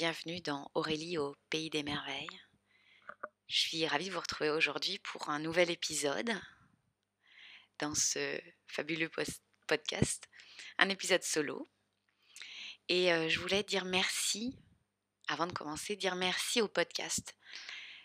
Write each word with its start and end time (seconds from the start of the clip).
bienvenue 0.00 0.40
dans 0.40 0.70
Aurélie 0.72 1.18
au 1.18 1.36
Pays 1.50 1.68
des 1.68 1.82
Merveilles. 1.82 2.40
Je 3.48 3.58
suis 3.58 3.86
ravie 3.86 4.08
de 4.08 4.14
vous 4.14 4.20
retrouver 4.20 4.48
aujourd'hui 4.48 4.98
pour 5.00 5.28
un 5.28 5.38
nouvel 5.38 5.70
épisode 5.70 6.32
dans 7.78 7.94
ce 7.94 8.40
fabuleux 8.66 9.10
podcast, 9.66 10.26
un 10.78 10.88
épisode 10.88 11.22
solo. 11.22 11.68
Et 12.88 13.12
euh, 13.12 13.28
je 13.28 13.40
voulais 13.40 13.62
dire 13.62 13.84
merci, 13.84 14.56
avant 15.28 15.46
de 15.46 15.52
commencer, 15.52 15.96
dire 15.96 16.14
merci 16.14 16.62
au 16.62 16.68
podcast. 16.68 17.36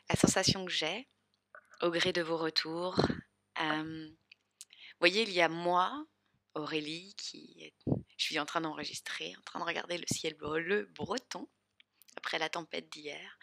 La 0.09 0.18
sensation 0.18 0.66
que 0.66 0.73
j'ai, 0.73 1.08
au 1.82 1.91
gré 1.91 2.12
de 2.12 2.22
vos 2.22 2.36
retours, 2.36 3.00
euh, 3.62 4.09
vous 4.09 5.00
voyez, 5.00 5.22
il 5.22 5.32
y 5.32 5.40
a 5.40 5.48
moi, 5.48 6.05
Aurélie, 6.55 7.16
qui 7.16 7.73
je 8.18 8.26
suis 8.26 8.38
en 8.38 8.46
train 8.46 8.59
d'enregistrer, 8.59 9.34
en 9.38 9.41
train 9.44 9.59
de 9.59 9.66
regarder 9.66 9.98
le 9.98 10.05
ciel 10.12 10.34
bleu 10.34 10.91
breton 10.94 11.48
après 12.18 12.40
la 12.40 12.50
tempête 12.50 12.90
d'hier. 12.90 13.38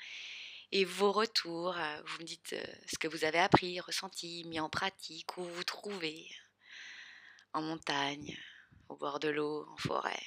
Et 0.71 0.85
vos 0.85 1.13
retours, 1.13 1.77
euh, 1.77 2.03
vous 2.07 2.19
me 2.21 2.25
dites 2.25 2.55
euh, 2.55 2.65
ce 2.87 2.99
que 2.99 3.09
vous 3.09 3.25
avez 3.25 3.39
appris, 3.39 3.79
ressenti, 3.81 4.45
mis 4.45 4.59
en 4.59 4.71
pratique, 4.71 5.37
où 5.37 5.43
vous 5.43 5.55
vous 5.55 5.65
trouvez, 5.65 6.31
en 7.53 7.61
montagne, 7.61 8.39
au 8.89 8.97
bord 8.97 9.21
de 9.21 9.29
l'eau, 9.29 9.67
en 9.69 9.77
forêt. 9.77 10.27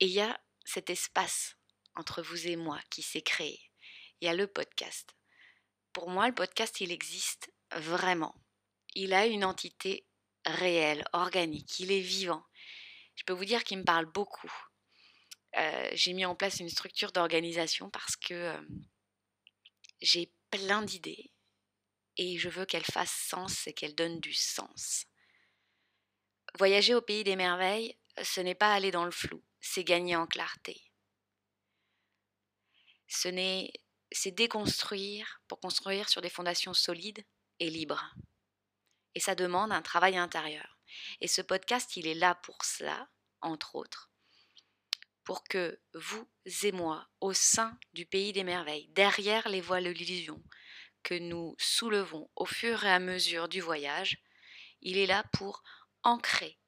Et 0.00 0.06
il 0.06 0.12
y 0.12 0.20
a 0.20 0.40
cet 0.64 0.90
espace 0.90 1.56
entre 1.94 2.22
vous 2.22 2.48
et 2.48 2.56
moi 2.56 2.80
qui 2.90 3.02
s'est 3.02 3.22
créé. 3.22 3.70
Il 4.20 4.26
y 4.26 4.28
a 4.28 4.34
le 4.34 4.48
podcast. 4.48 5.14
Pour 5.92 6.10
moi, 6.10 6.26
le 6.26 6.34
podcast, 6.34 6.80
il 6.80 6.90
existe 6.90 7.52
vraiment. 7.76 8.34
Il 8.94 9.14
a 9.14 9.26
une 9.26 9.44
entité 9.44 10.08
réelle, 10.44 11.04
organique, 11.12 11.78
il 11.78 11.92
est 11.92 12.00
vivant. 12.00 12.44
Je 13.14 13.22
peux 13.24 13.32
vous 13.32 13.44
dire 13.44 13.62
qu'il 13.62 13.78
me 13.78 13.84
parle 13.84 14.06
beaucoup. 14.06 14.52
Euh, 15.56 15.90
j'ai 15.92 16.12
mis 16.12 16.24
en 16.24 16.34
place 16.34 16.60
une 16.60 16.68
structure 16.68 17.12
d'organisation 17.12 17.90
parce 17.90 18.16
que 18.16 18.54
j'ai 20.00 20.32
plein 20.50 20.82
d'idées 20.82 21.32
et 22.16 22.38
je 22.38 22.48
veux 22.48 22.64
qu'elles 22.64 22.84
fassent 22.84 23.26
sens 23.28 23.66
et 23.66 23.72
qu'elles 23.72 23.94
donnent 23.94 24.20
du 24.20 24.32
sens. 24.32 25.06
Voyager 26.58 26.94
au 26.94 27.00
pays 27.00 27.24
des 27.24 27.36
merveilles, 27.36 27.96
ce 28.22 28.40
n'est 28.40 28.54
pas 28.54 28.72
aller 28.72 28.90
dans 28.90 29.04
le 29.04 29.10
flou, 29.10 29.42
c'est 29.60 29.84
gagner 29.84 30.14
en 30.14 30.26
clarté. 30.26 30.80
Ce 33.08 33.28
n'est, 33.28 33.72
c'est 34.12 34.30
déconstruire 34.30 35.40
pour 35.48 35.60
construire 35.60 36.08
sur 36.08 36.20
des 36.20 36.30
fondations 36.30 36.74
solides 36.74 37.24
et 37.58 37.70
libres. 37.70 38.14
Et 39.14 39.20
ça 39.20 39.34
demande 39.34 39.72
un 39.72 39.82
travail 39.82 40.16
intérieur. 40.16 40.78
Et 41.20 41.28
ce 41.28 41.42
podcast, 41.42 41.96
il 41.96 42.06
est 42.06 42.14
là 42.14 42.34
pour 42.36 42.64
cela, 42.64 43.08
entre 43.40 43.74
autres, 43.74 44.10
pour 45.24 45.44
que 45.44 45.80
vous 45.94 46.28
et 46.62 46.72
moi, 46.72 47.08
au 47.20 47.32
sein 47.32 47.78
du 47.94 48.06
pays 48.06 48.32
des 48.32 48.44
merveilles, 48.44 48.88
derrière 48.88 49.48
les 49.48 49.60
voiles 49.60 49.84
de 49.84 49.90
l'illusion 49.90 50.42
que 51.02 51.14
nous 51.14 51.54
soulevons 51.58 52.30
au 52.36 52.46
fur 52.46 52.84
et 52.84 52.90
à 52.90 52.98
mesure 52.98 53.48
du 53.48 53.60
voyage, 53.60 54.22
il 54.80 54.98
est 54.98 55.06
là 55.06 55.24
pour 55.32 55.62
ancrer 56.02 56.58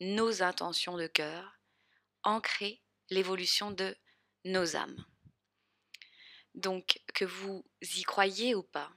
nos 0.00 0.42
intentions 0.42 0.96
de 0.96 1.06
cœur, 1.06 1.58
ancrer 2.22 2.82
l'évolution 3.10 3.70
de 3.70 3.96
nos 4.44 4.76
âmes. 4.76 5.04
Donc, 6.54 7.00
que 7.14 7.24
vous 7.24 7.64
y 7.80 8.02
croyez 8.02 8.54
ou 8.54 8.62
pas, 8.62 8.92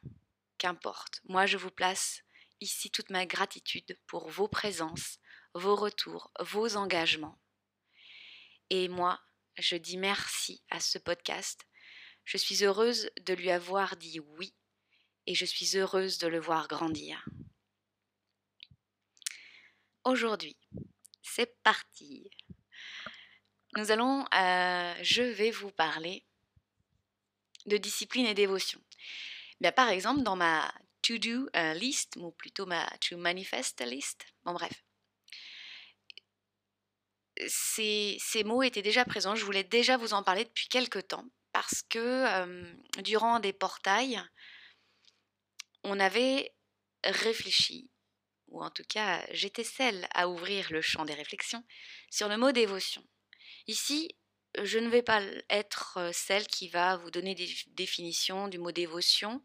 qu'importe, 0.58 1.22
moi 1.25 1.45
je 1.45 1.58
vous 1.58 1.72
place 1.72 2.22
ici 2.59 2.89
toute 2.89 3.09
ma 3.09 3.25
gratitude 3.25 4.00
pour 4.08 4.30
vos 4.30 4.47
présences, 4.47 5.19
vos 5.53 5.75
retours, 5.75 6.31
vos 6.40 6.75
engagements. 6.75 7.40
Et 8.70 8.88
moi, 8.88 9.20
je 9.58 9.76
dis 9.76 9.98
merci 9.98 10.64
à 10.70 10.80
ce 10.80 10.98
podcast. 10.98 11.66
Je 12.24 12.38
suis 12.38 12.64
heureuse 12.64 13.09
de 13.22 13.34
lui 13.34 13.52
avoir 13.52 13.96
dit 13.98 14.20
oui 14.20 14.53
et 15.28 15.36
je 15.36 15.46
suis 15.46 15.78
heureuse 15.78 16.18
de 16.18 16.28
le 16.28 16.40
voir 16.40 16.68
grandir. 16.68 17.25
Aujourd'hui, 20.04 20.58
c'est 21.22 21.62
parti. 21.64 22.30
Nous 23.75 23.92
allons, 23.92 24.25
euh, 24.34 24.94
je 25.02 25.22
vais 25.22 25.52
vous 25.52 25.72
parler 25.72 26.25
de 27.66 27.78
discipline 27.78 28.25
et 28.25 28.34
dévotion. 28.34 28.81
Bien, 29.59 29.72
par 29.72 29.90
exemple, 29.90 30.22
dans 30.22 30.36
ma 30.36 30.74
to-do 31.02 31.50
list, 31.75 32.16
ou 32.18 32.31
plutôt 32.31 32.66
ma 32.66 32.86
to 33.00 33.18
manifest 33.18 33.81
list. 33.81 34.25
Bon, 34.44 34.54
bref. 34.54 34.84
Ces, 37.47 38.18
mots 38.46 38.63
étaient 38.63 38.81
déjà 38.81 39.06
présents, 39.06 39.35
je 39.35 39.46
voulais 39.46 39.63
déjà 39.63 39.97
vous 39.97 40.13
en 40.13 40.23
parler 40.23 40.46
depuis 40.46 40.68
quelque 40.68 41.00
temps, 41.00 41.25
parce 41.51 41.81
que 41.90 42.73
durant 43.01 43.40
des 43.40 43.53
portails, 43.53 44.22
on 45.84 46.00
avait 46.00 46.53
réfléchi, 47.03 47.90
ou 48.47 48.63
en 48.63 48.69
tout 48.69 48.85
cas 48.88 49.25
j'étais 49.31 49.63
celle 49.63 50.07
à 50.13 50.29
ouvrir 50.29 50.72
le 50.72 50.81
champ 50.81 51.06
des 51.06 51.13
réflexions, 51.13 51.63
sur 52.09 52.29
le 52.29 52.38
mot 52.38 52.51
dévotion. 52.51 53.03
Ici, 53.68 54.16
je 54.63 54.79
ne 54.79 54.90
vais 54.90 55.03
pas 55.03 55.22
être 55.50 56.12
celle 56.13 56.47
qui 56.47 56.69
va 56.69 56.97
vous 56.97 57.12
donner 57.12 57.35
des 57.35 57.50
définitions 57.68 58.47
du 58.47 58.59
mot 58.59 58.72
dévotion, 58.72 59.44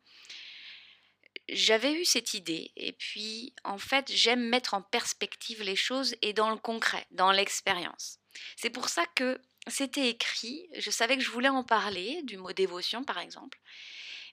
j'avais 1.52 1.92
eu 1.92 2.04
cette 2.04 2.34
idée 2.34 2.72
et 2.76 2.92
puis 2.92 3.54
en 3.64 3.78
fait 3.78 4.10
j'aime 4.12 4.48
mettre 4.48 4.74
en 4.74 4.82
perspective 4.82 5.62
les 5.62 5.76
choses 5.76 6.14
et 6.22 6.32
dans 6.32 6.50
le 6.50 6.56
concret, 6.56 7.06
dans 7.10 7.32
l'expérience. 7.32 8.18
C'est 8.56 8.70
pour 8.70 8.88
ça 8.88 9.04
que 9.14 9.40
c'était 9.66 10.08
écrit, 10.08 10.68
je 10.78 10.90
savais 10.90 11.16
que 11.16 11.22
je 11.22 11.30
voulais 11.30 11.48
en 11.48 11.64
parler, 11.64 12.22
du 12.22 12.36
mot 12.36 12.52
dévotion 12.52 13.04
par 13.04 13.18
exemple, 13.18 13.58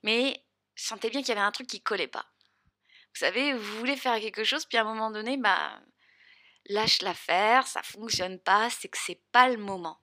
mais 0.04 0.44
je 0.76 0.84
sentais 0.84 1.10
bien 1.10 1.22
qu'il 1.22 1.30
y 1.30 1.32
avait 1.32 1.42
un 1.42 1.52
truc 1.52 1.68
qui 1.68 1.82
collait 1.82 2.08
pas. 2.08 2.26
Vous 3.14 3.20
savez, 3.20 3.54
vous 3.54 3.78
voulez 3.80 3.98
faire 3.98 4.20
quelque 4.20 4.44
chose, 4.44 4.66
puis 4.66 4.78
à 4.78 4.82
un 4.82 4.94
moment 4.94 5.10
donné, 5.10 5.38
bah, 5.38 5.82
lâche 6.70 7.02
l'affaire, 7.02 7.66
ça 7.66 7.82
fonctionne 7.82 8.40
pas, 8.40 8.70
c'est 8.70 8.90
que 8.90 8.98
c'est 8.98 9.22
pas 9.32 9.50
le 9.50 9.58
moment. 9.58 10.00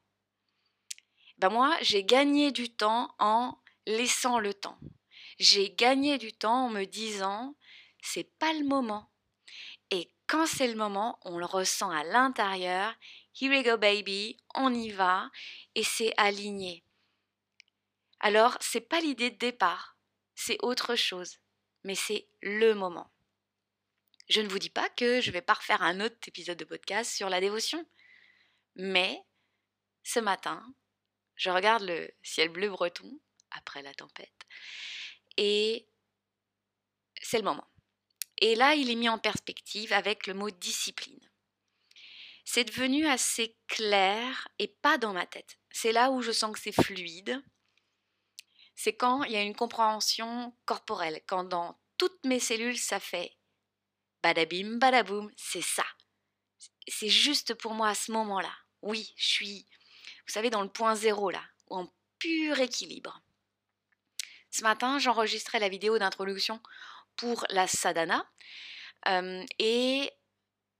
Ben 1.39 1.49
moi, 1.49 1.77
j'ai 1.81 2.05
gagné 2.05 2.51
du 2.51 2.75
temps 2.75 3.15
en 3.19 3.57
laissant 3.87 4.39
le 4.39 4.53
temps 4.53 4.79
j'ai 5.39 5.71
gagné 5.71 6.19
du 6.19 6.33
temps 6.33 6.67
en 6.67 6.71
me 6.71 6.85
disant 6.85 7.57
c'est 8.03 8.31
pas 8.39 8.53
le 8.53 8.65
moment. 8.65 9.11
Et 9.91 10.11
quand 10.27 10.47
c'est 10.47 10.69
le 10.69 10.75
moment, 10.75 11.19
on 11.23 11.39
le 11.39 11.47
ressent 11.47 11.91
à 11.91 12.05
l'intérieur. 12.05 12.95
Here 13.41 13.51
we 13.51 13.65
go 13.65 13.77
baby, 13.77 14.37
on 14.55 14.73
y 14.73 14.91
va 14.91 15.31
et 15.75 15.83
c'est 15.83 16.13
aligné. 16.17 16.85
Alors, 18.21 18.57
c'est 18.61 18.81
pas 18.81 19.01
l'idée 19.01 19.31
de 19.31 19.39
départ, 19.39 19.99
c'est 20.35 20.59
autre 20.63 20.95
chose, 20.95 21.39
mais 21.83 21.95
c'est 21.95 22.29
le 22.43 22.75
moment. 22.75 23.11
Je 24.29 24.41
ne 24.41 24.49
vous 24.49 24.59
dis 24.59 24.71
pas 24.71 24.89
que 24.89 25.21
je 25.21 25.31
vais 25.31 25.43
pas 25.43 25.55
refaire 25.55 25.83
un 25.83 26.01
autre 26.01 26.17
épisode 26.27 26.57
de 26.57 26.65
podcast 26.65 27.15
sur 27.15 27.29
la 27.29 27.41
dévotion, 27.41 27.85
mais 28.77 29.21
ce 30.03 30.21
matin, 30.21 30.65
je 31.37 31.51
regarde 31.51 31.83
le 31.83 32.11
ciel 32.23 32.49
bleu 32.49 32.71
breton 32.71 33.21
après 33.51 33.83
la 33.83 33.93
tempête 33.95 34.47
et 35.37 35.89
c'est 37.21 37.39
le 37.39 37.45
moment. 37.45 37.67
Et 38.39 38.55
là, 38.55 38.75
il 38.75 38.91
est 38.91 38.97
mis 38.97 39.09
en 39.09 39.19
perspective 39.19 39.93
avec 39.93 40.27
le 40.27 40.35
mot 40.35 40.51
discipline. 40.51 41.21
C'est 42.45 42.65
devenu 42.65 43.07
assez 43.07 43.57
clair 43.69 44.49
et 44.59 44.69
pas 44.69 44.99
dans 44.99 45.13
ma 45.13 45.27
tête. 45.27 45.59
C'est 45.71 45.93
là 45.93 46.11
où 46.11 46.21
je 46.21 46.33
sens 46.33 46.53
que 46.53 46.61
c'est 46.61 46.73
fluide. 46.73 47.43
C'est 48.75 48.95
quand 48.95 49.25
il 49.25 49.33
y 49.33 49.37
a 49.37 49.43
une 49.43 49.57
compréhension 49.57 50.55
corporelle, 50.67 51.23
quand 51.27 51.45
dans 51.45 51.81
toutes 51.97 52.25
mes 52.27 52.41
cellules, 52.41 52.79
ça 52.79 53.01
fait 53.01 53.37
badabim, 54.23 54.79
badaboum, 54.79 55.33
c'est 55.37 55.63
ça. 55.63 55.87
C'est 56.89 57.09
juste 57.09 57.55
pour 57.55 57.73
moi 57.73 57.89
à 57.89 57.95
ce 57.95 58.13
moment-là. 58.13 58.53
Oui, 58.83 59.15
je 59.17 59.27
suis, 59.27 59.67
vous 60.27 60.33
savez, 60.33 60.51
dans 60.51 60.63
le 60.63 60.69
point 60.69 60.95
zéro 60.95 61.31
là, 61.31 61.43
en 61.71 61.89
pur 62.19 62.59
équilibre. 62.61 63.24
Ce 64.55 64.63
matin, 64.63 65.01
j'enregistrais 65.01 65.59
la 65.59 65.69
vidéo 65.69 65.99
d'introduction 65.99 66.61
pour 67.17 67.45
la 67.51 67.67
sadhana 67.67 68.25
et 69.59 70.13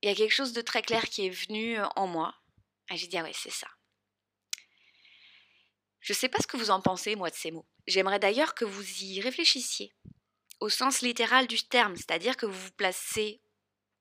il 0.01 0.07
y 0.07 0.07
a 0.07 0.15
quelque 0.15 0.33
chose 0.33 0.53
de 0.53 0.61
très 0.61 0.81
clair 0.81 1.03
qui 1.09 1.25
est 1.25 1.29
venu 1.29 1.77
en 1.97 2.07
moi. 2.07 2.33
J'ai 2.89 3.07
dit, 3.07 3.17
ah 3.17 3.23
ouais, 3.23 3.33
c'est 3.33 3.51
ça. 3.51 3.67
Je 5.99 6.13
ne 6.13 6.15
sais 6.15 6.29
pas 6.29 6.37
ce 6.41 6.47
que 6.47 6.55
vous 6.55 6.69
en 6.69 6.79
pensez, 6.79 7.17
moi, 7.17 7.29
de 7.29 7.35
ces 7.35 7.51
mots. 7.51 7.65
J'aimerais 7.85 8.19
d'ailleurs 8.19 8.55
que 8.55 8.63
vous 8.63 9.03
y 9.03 9.19
réfléchissiez, 9.19 9.93
au 10.61 10.69
sens 10.69 11.01
littéral 11.01 11.45
du 11.45 11.61
terme, 11.61 11.97
c'est-à-dire 11.97 12.37
que 12.37 12.45
vous 12.45 12.57
vous 12.67 12.71
placez 12.77 13.41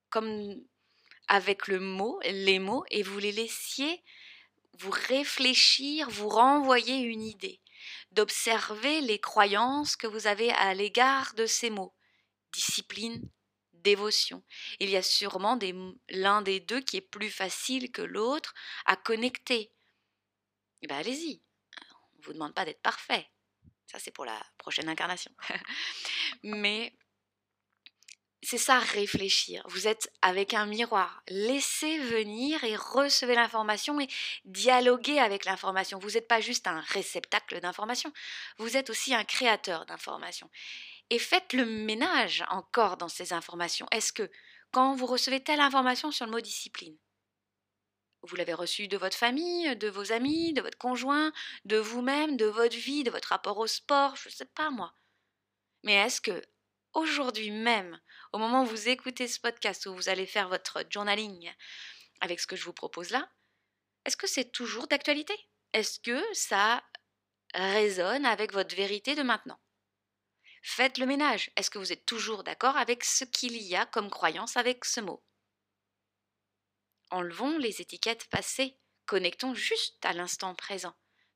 comme 0.08 0.54
avec 1.26 1.66
le 1.66 1.80
mot, 1.80 2.20
les 2.22 2.60
mots, 2.60 2.84
et 2.92 3.02
vous 3.02 3.18
les 3.18 3.32
laissiez 3.32 4.04
vous 4.78 4.90
réfléchir, 4.92 6.08
vous 6.10 6.28
renvoyer 6.28 6.98
une 6.98 7.22
idée 7.22 7.60
d'observer 8.14 9.00
les 9.00 9.18
croyances 9.18 9.96
que 9.96 10.06
vous 10.06 10.26
avez 10.26 10.50
à 10.52 10.74
l'égard 10.74 11.34
de 11.34 11.46
ces 11.46 11.70
mots. 11.70 11.94
Discipline, 12.52 13.28
dévotion. 13.72 14.42
Il 14.80 14.88
y 14.90 14.96
a 14.96 15.02
sûrement 15.02 15.58
l'un 16.08 16.42
des 16.42 16.60
deux 16.60 16.80
qui 16.80 16.96
est 16.96 17.00
plus 17.00 17.30
facile 17.30 17.92
que 17.92 18.02
l'autre 18.02 18.54
à 18.86 18.96
connecter. 18.96 19.72
eh 20.82 20.86
ben 20.86 20.96
allez-y. 20.96 21.42
On 22.14 22.18
ne 22.18 22.24
vous 22.24 22.32
demande 22.32 22.54
pas 22.54 22.64
d'être 22.64 22.82
parfait. 22.82 23.28
Ça, 23.86 23.98
c'est 23.98 24.10
pour 24.10 24.24
la 24.24 24.40
prochaine 24.58 24.88
incarnation. 24.88 25.32
Mais 26.42 26.96
c'est 28.44 28.58
ça, 28.58 28.78
réfléchir. 28.78 29.62
Vous 29.68 29.86
êtes 29.86 30.12
avec 30.22 30.54
un 30.54 30.66
miroir. 30.66 31.22
Laissez 31.28 31.98
venir 31.98 32.62
et 32.64 32.76
recevez 32.76 33.34
l'information 33.34 34.00
et 34.00 34.08
dialoguer 34.44 35.18
avec 35.18 35.44
l'information. 35.44 35.98
Vous 35.98 36.12
n'êtes 36.12 36.28
pas 36.28 36.40
juste 36.40 36.66
un 36.66 36.80
réceptacle 36.80 37.60
d'information, 37.60 38.12
vous 38.58 38.76
êtes 38.76 38.90
aussi 38.90 39.14
un 39.14 39.24
créateur 39.24 39.86
d'informations. 39.86 40.50
Et 41.10 41.18
faites 41.18 41.52
le 41.52 41.64
ménage 41.64 42.44
encore 42.48 42.96
dans 42.96 43.08
ces 43.08 43.32
informations. 43.32 43.86
Est-ce 43.90 44.12
que 44.12 44.30
quand 44.72 44.94
vous 44.94 45.06
recevez 45.06 45.42
telle 45.42 45.60
information 45.60 46.10
sur 46.10 46.26
le 46.26 46.32
mot 46.32 46.40
discipline, 46.40 46.96
vous 48.22 48.36
l'avez 48.36 48.54
reçu 48.54 48.88
de 48.88 48.96
votre 48.96 49.16
famille, 49.16 49.76
de 49.76 49.88
vos 49.88 50.12
amis, 50.12 50.52
de 50.54 50.62
votre 50.62 50.78
conjoint, 50.78 51.32
de 51.64 51.76
vous-même, 51.76 52.36
de 52.36 52.46
votre 52.46 52.76
vie, 52.76 53.04
de 53.04 53.10
votre 53.10 53.28
rapport 53.28 53.58
au 53.58 53.66
sport, 53.66 54.16
je 54.16 54.28
ne 54.28 54.32
sais 54.32 54.46
pas 54.46 54.70
moi. 54.70 54.94
Mais 55.82 55.94
est-ce 55.94 56.20
que 56.20 56.42
aujourd'hui 56.94 57.50
même, 57.50 58.00
au 58.32 58.38
moment 58.38 58.62
où 58.62 58.66
vous 58.66 58.88
écoutez 58.88 59.28
ce 59.28 59.40
podcast, 59.40 59.86
où 59.86 59.94
vous 59.94 60.08
allez 60.08 60.26
faire 60.26 60.48
votre 60.48 60.84
journaling 60.88 61.52
avec 62.20 62.40
ce 62.40 62.46
que 62.46 62.56
je 62.56 62.64
vous 62.64 62.72
propose 62.72 63.10
là, 63.10 63.30
est-ce 64.04 64.16
que 64.16 64.26
c'est 64.26 64.50
toujours 64.52 64.86
d'actualité? 64.86 65.34
Est-ce 65.72 65.98
que 66.00 66.22
ça 66.32 66.82
résonne 67.54 68.26
avec 68.26 68.52
votre 68.52 68.74
vérité 68.74 69.14
de 69.14 69.22
maintenant? 69.22 69.58
Faites 70.62 70.98
le 70.98 71.06
ménage. 71.06 71.50
Est-ce 71.56 71.70
que 71.70 71.78
vous 71.78 71.92
êtes 71.92 72.06
toujours 72.06 72.44
d'accord 72.44 72.76
avec 72.76 73.04
ce 73.04 73.24
qu'il 73.24 73.56
y 73.56 73.76
a 73.76 73.86
comme 73.86 74.10
croyance 74.10 74.56
avec 74.56 74.84
ce 74.84 75.00
mot? 75.00 75.22
Enlevons 77.10 77.58
les 77.58 77.80
étiquettes 77.80 78.26
passées, 78.28 78.78
connectons 79.06 79.54
juste 79.54 80.04
à 80.04 80.12
l'instant 80.12 80.54
présent. 80.54 80.94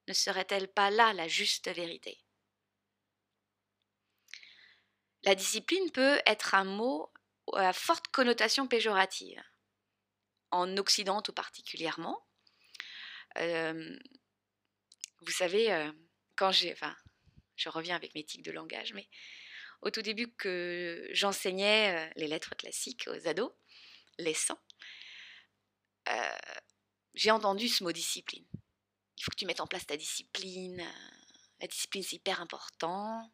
Ne 0.09 0.15
serait-elle 0.15 0.69
pas 0.69 0.91
là 0.91 1.13
la 1.13 1.29
juste 1.29 1.69
vérité? 1.69 2.19
La 5.29 5.35
discipline 5.35 5.91
peut 5.91 6.23
être 6.25 6.55
un 6.55 6.65
mot 6.65 7.13
à 7.53 7.75
forte 7.75 8.09
connotation 8.09 8.67
péjorative. 8.67 9.39
En 10.51 10.79
Occident 10.79 11.21
tout 11.21 11.35
particulièrement. 11.35 12.27
Euh, 13.37 13.95
vous 15.21 15.31
savez, 15.31 15.71
euh, 15.71 15.93
quand 16.35 16.51
j'ai. 16.51 16.73
Enfin, 16.73 16.97
je 17.57 17.69
reviens 17.69 17.95
avec 17.95 18.15
mes 18.15 18.25
tics 18.25 18.43
de 18.43 18.51
langage, 18.51 18.95
mais 18.95 19.07
au 19.83 19.91
tout 19.91 20.01
début 20.01 20.33
que 20.33 21.07
j'enseignais 21.11 21.95
euh, 21.95 22.13
les 22.17 22.27
lettres 22.27 22.57
classiques 22.57 23.07
aux 23.09 23.29
ados, 23.29 23.53
les 24.19 24.33
100, 24.33 24.59
euh, 26.09 26.39
j'ai 27.13 27.33
entendu 27.33 27.69
ce 27.69 27.85
mot 27.85 27.93
discipline. 27.93 28.47
Il 29.19 29.25
faut 29.25 29.31
que 29.31 29.37
tu 29.37 29.45
mettes 29.45 29.61
en 29.61 29.67
place 29.67 29.85
ta 29.85 29.99
discipline. 29.99 30.83
La 31.61 31.67
discipline, 31.67 32.03
c'est 32.03 32.17
hyper 32.17 32.41
important. 32.41 33.31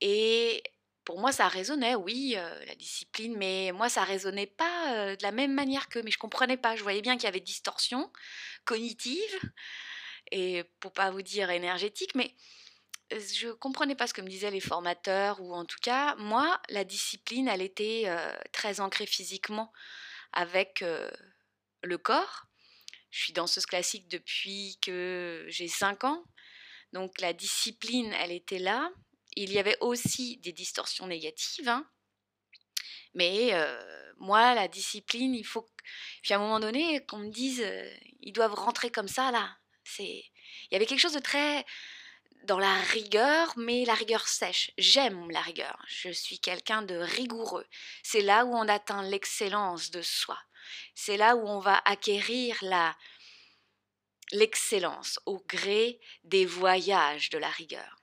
Et 0.00 0.62
pour 1.04 1.20
moi, 1.20 1.32
ça 1.32 1.48
résonnait, 1.48 1.94
oui, 1.94 2.36
la 2.66 2.74
discipline, 2.74 3.36
mais 3.36 3.70
moi, 3.72 3.88
ça 3.88 4.02
résonnait 4.04 4.46
pas 4.46 5.14
de 5.16 5.22
la 5.22 5.32
même 5.32 5.54
manière 5.54 5.88
que. 5.88 5.98
Mais 6.00 6.10
je 6.10 6.18
comprenais 6.18 6.56
pas. 6.56 6.76
Je 6.76 6.82
voyais 6.82 7.02
bien 7.02 7.16
qu'il 7.16 7.24
y 7.24 7.28
avait 7.28 7.40
distorsion 7.40 8.12
cognitive, 8.64 9.40
et 10.32 10.64
pour 10.80 10.92
pas 10.92 11.10
vous 11.10 11.22
dire 11.22 11.50
énergétique, 11.50 12.14
mais 12.14 12.34
je 13.12 13.52
comprenais 13.52 13.94
pas 13.94 14.08
ce 14.08 14.14
que 14.14 14.20
me 14.20 14.28
disaient 14.28 14.50
les 14.50 14.60
formateurs, 14.60 15.40
ou 15.40 15.54
en 15.54 15.64
tout 15.64 15.78
cas, 15.80 16.16
moi, 16.16 16.60
la 16.68 16.82
discipline, 16.82 17.46
elle 17.46 17.62
était 17.62 18.06
très 18.52 18.80
ancrée 18.80 19.06
physiquement 19.06 19.72
avec 20.32 20.84
le 21.82 21.98
corps. 21.98 22.46
Je 23.10 23.22
suis 23.22 23.32
danseuse 23.32 23.66
classique 23.66 24.08
depuis 24.08 24.76
que 24.82 25.46
j'ai 25.46 25.68
5 25.68 26.02
ans. 26.02 26.24
Donc 26.92 27.20
la 27.20 27.32
discipline, 27.32 28.12
elle 28.20 28.32
était 28.32 28.58
là. 28.58 28.90
Il 29.36 29.52
y 29.52 29.58
avait 29.58 29.76
aussi 29.80 30.38
des 30.38 30.52
distorsions 30.52 31.06
négatives. 31.06 31.68
Hein. 31.68 31.88
Mais 33.14 33.52
moi, 34.18 34.54
la 34.54 34.68
discipline, 34.68 35.34
il 35.34 35.44
faut... 35.44 35.68
Puis 36.22 36.34
à 36.34 36.36
un 36.36 36.40
moment 36.40 36.60
donné, 36.60 37.04
qu'on 37.06 37.18
me 37.18 37.30
dise, 37.30 37.64
ils 38.20 38.32
doivent 38.32 38.54
rentrer 38.54 38.90
comme 38.90 39.08
ça, 39.08 39.30
là. 39.30 39.56
C'est... 39.84 40.24
Il 40.70 40.72
y 40.72 40.76
avait 40.76 40.86
quelque 40.86 41.00
chose 41.00 41.14
de 41.14 41.20
très 41.20 41.64
dans 42.46 42.58
la 42.58 42.74
rigueur, 42.80 43.52
mais 43.56 43.84
la 43.84 43.94
rigueur 43.94 44.26
sèche. 44.28 44.70
J'aime 44.78 45.30
la 45.30 45.40
rigueur. 45.40 45.84
Je 45.88 46.10
suis 46.10 46.38
quelqu'un 46.38 46.82
de 46.82 46.96
rigoureux. 46.96 47.66
C'est 48.02 48.22
là 48.22 48.44
où 48.44 48.54
on 48.54 48.68
atteint 48.68 49.02
l'excellence 49.02 49.90
de 49.90 50.02
soi. 50.02 50.38
C'est 50.94 51.16
là 51.16 51.36
où 51.36 51.46
on 51.46 51.58
va 51.58 51.80
acquérir 51.84 52.56
la 52.62 52.96
l'excellence 54.32 55.20
au 55.24 55.38
gré 55.46 56.00
des 56.24 56.46
voyages 56.46 57.30
de 57.30 57.38
la 57.38 57.50
rigueur. 57.50 57.95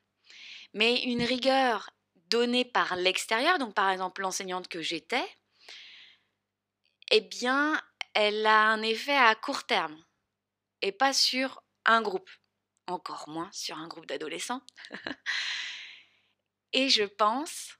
Mais 0.74 1.04
une 1.04 1.24
rigueur 1.24 1.92
donnée 2.28 2.66
par 2.66 2.96
l'extérieur, 2.96 3.60
donc 3.60 3.75
par 3.75 3.90
exemple 3.90 4.22
l'enseignante 4.22 4.68
que 4.68 4.81
j'étais, 4.81 5.28
eh 7.12 7.22
bien, 7.22 7.81
elle 8.14 8.46
a 8.46 8.70
un 8.70 8.81
effet 8.81 9.16
à 9.16 9.36
court 9.36 9.66
terme 9.66 10.04
et 10.81 10.92
pas 10.92 11.14
sur 11.14 11.64
un 11.86 12.02
groupe 12.02 12.30
encore 12.88 13.30
moins 13.30 13.50
sur 13.52 13.78
un 13.78 13.88
groupe 13.88 14.06
d'adolescents. 14.06 14.62
Et 16.74 16.90
je 16.90 17.04
pense, 17.04 17.78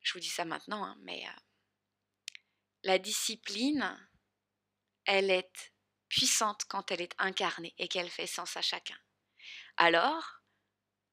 je 0.00 0.12
vous 0.14 0.20
dis 0.20 0.28
ça 0.28 0.44
maintenant, 0.44 0.84
hein, 0.84 0.96
mais 1.02 1.26
euh, 1.26 1.40
la 2.84 2.98
discipline, 2.98 3.96
elle 5.04 5.30
est 5.30 5.72
puissante 6.08 6.64
quand 6.64 6.90
elle 6.90 7.02
est 7.02 7.14
incarnée 7.18 7.74
et 7.78 7.88
qu'elle 7.88 8.10
fait 8.10 8.26
sens 8.26 8.56
à 8.56 8.62
chacun. 8.62 8.96
Alors, 9.76 10.37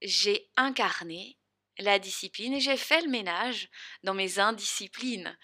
j'ai 0.02 0.50
incarné 0.56 1.38
la 1.78 2.00
discipline 2.00 2.54
et 2.54 2.62
j'ai 2.62 2.78
fait 2.78 3.02
le 3.02 3.10
ménage 3.10 3.70
dans 4.04 4.14
mes 4.14 4.40
indisciplines. 4.40 5.38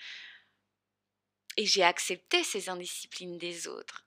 Et 1.57 1.65
j'ai 1.65 1.83
accepté 1.83 2.43
ces 2.43 2.69
indisciplines 2.69 3.37
des 3.37 3.67
autres. 3.67 4.05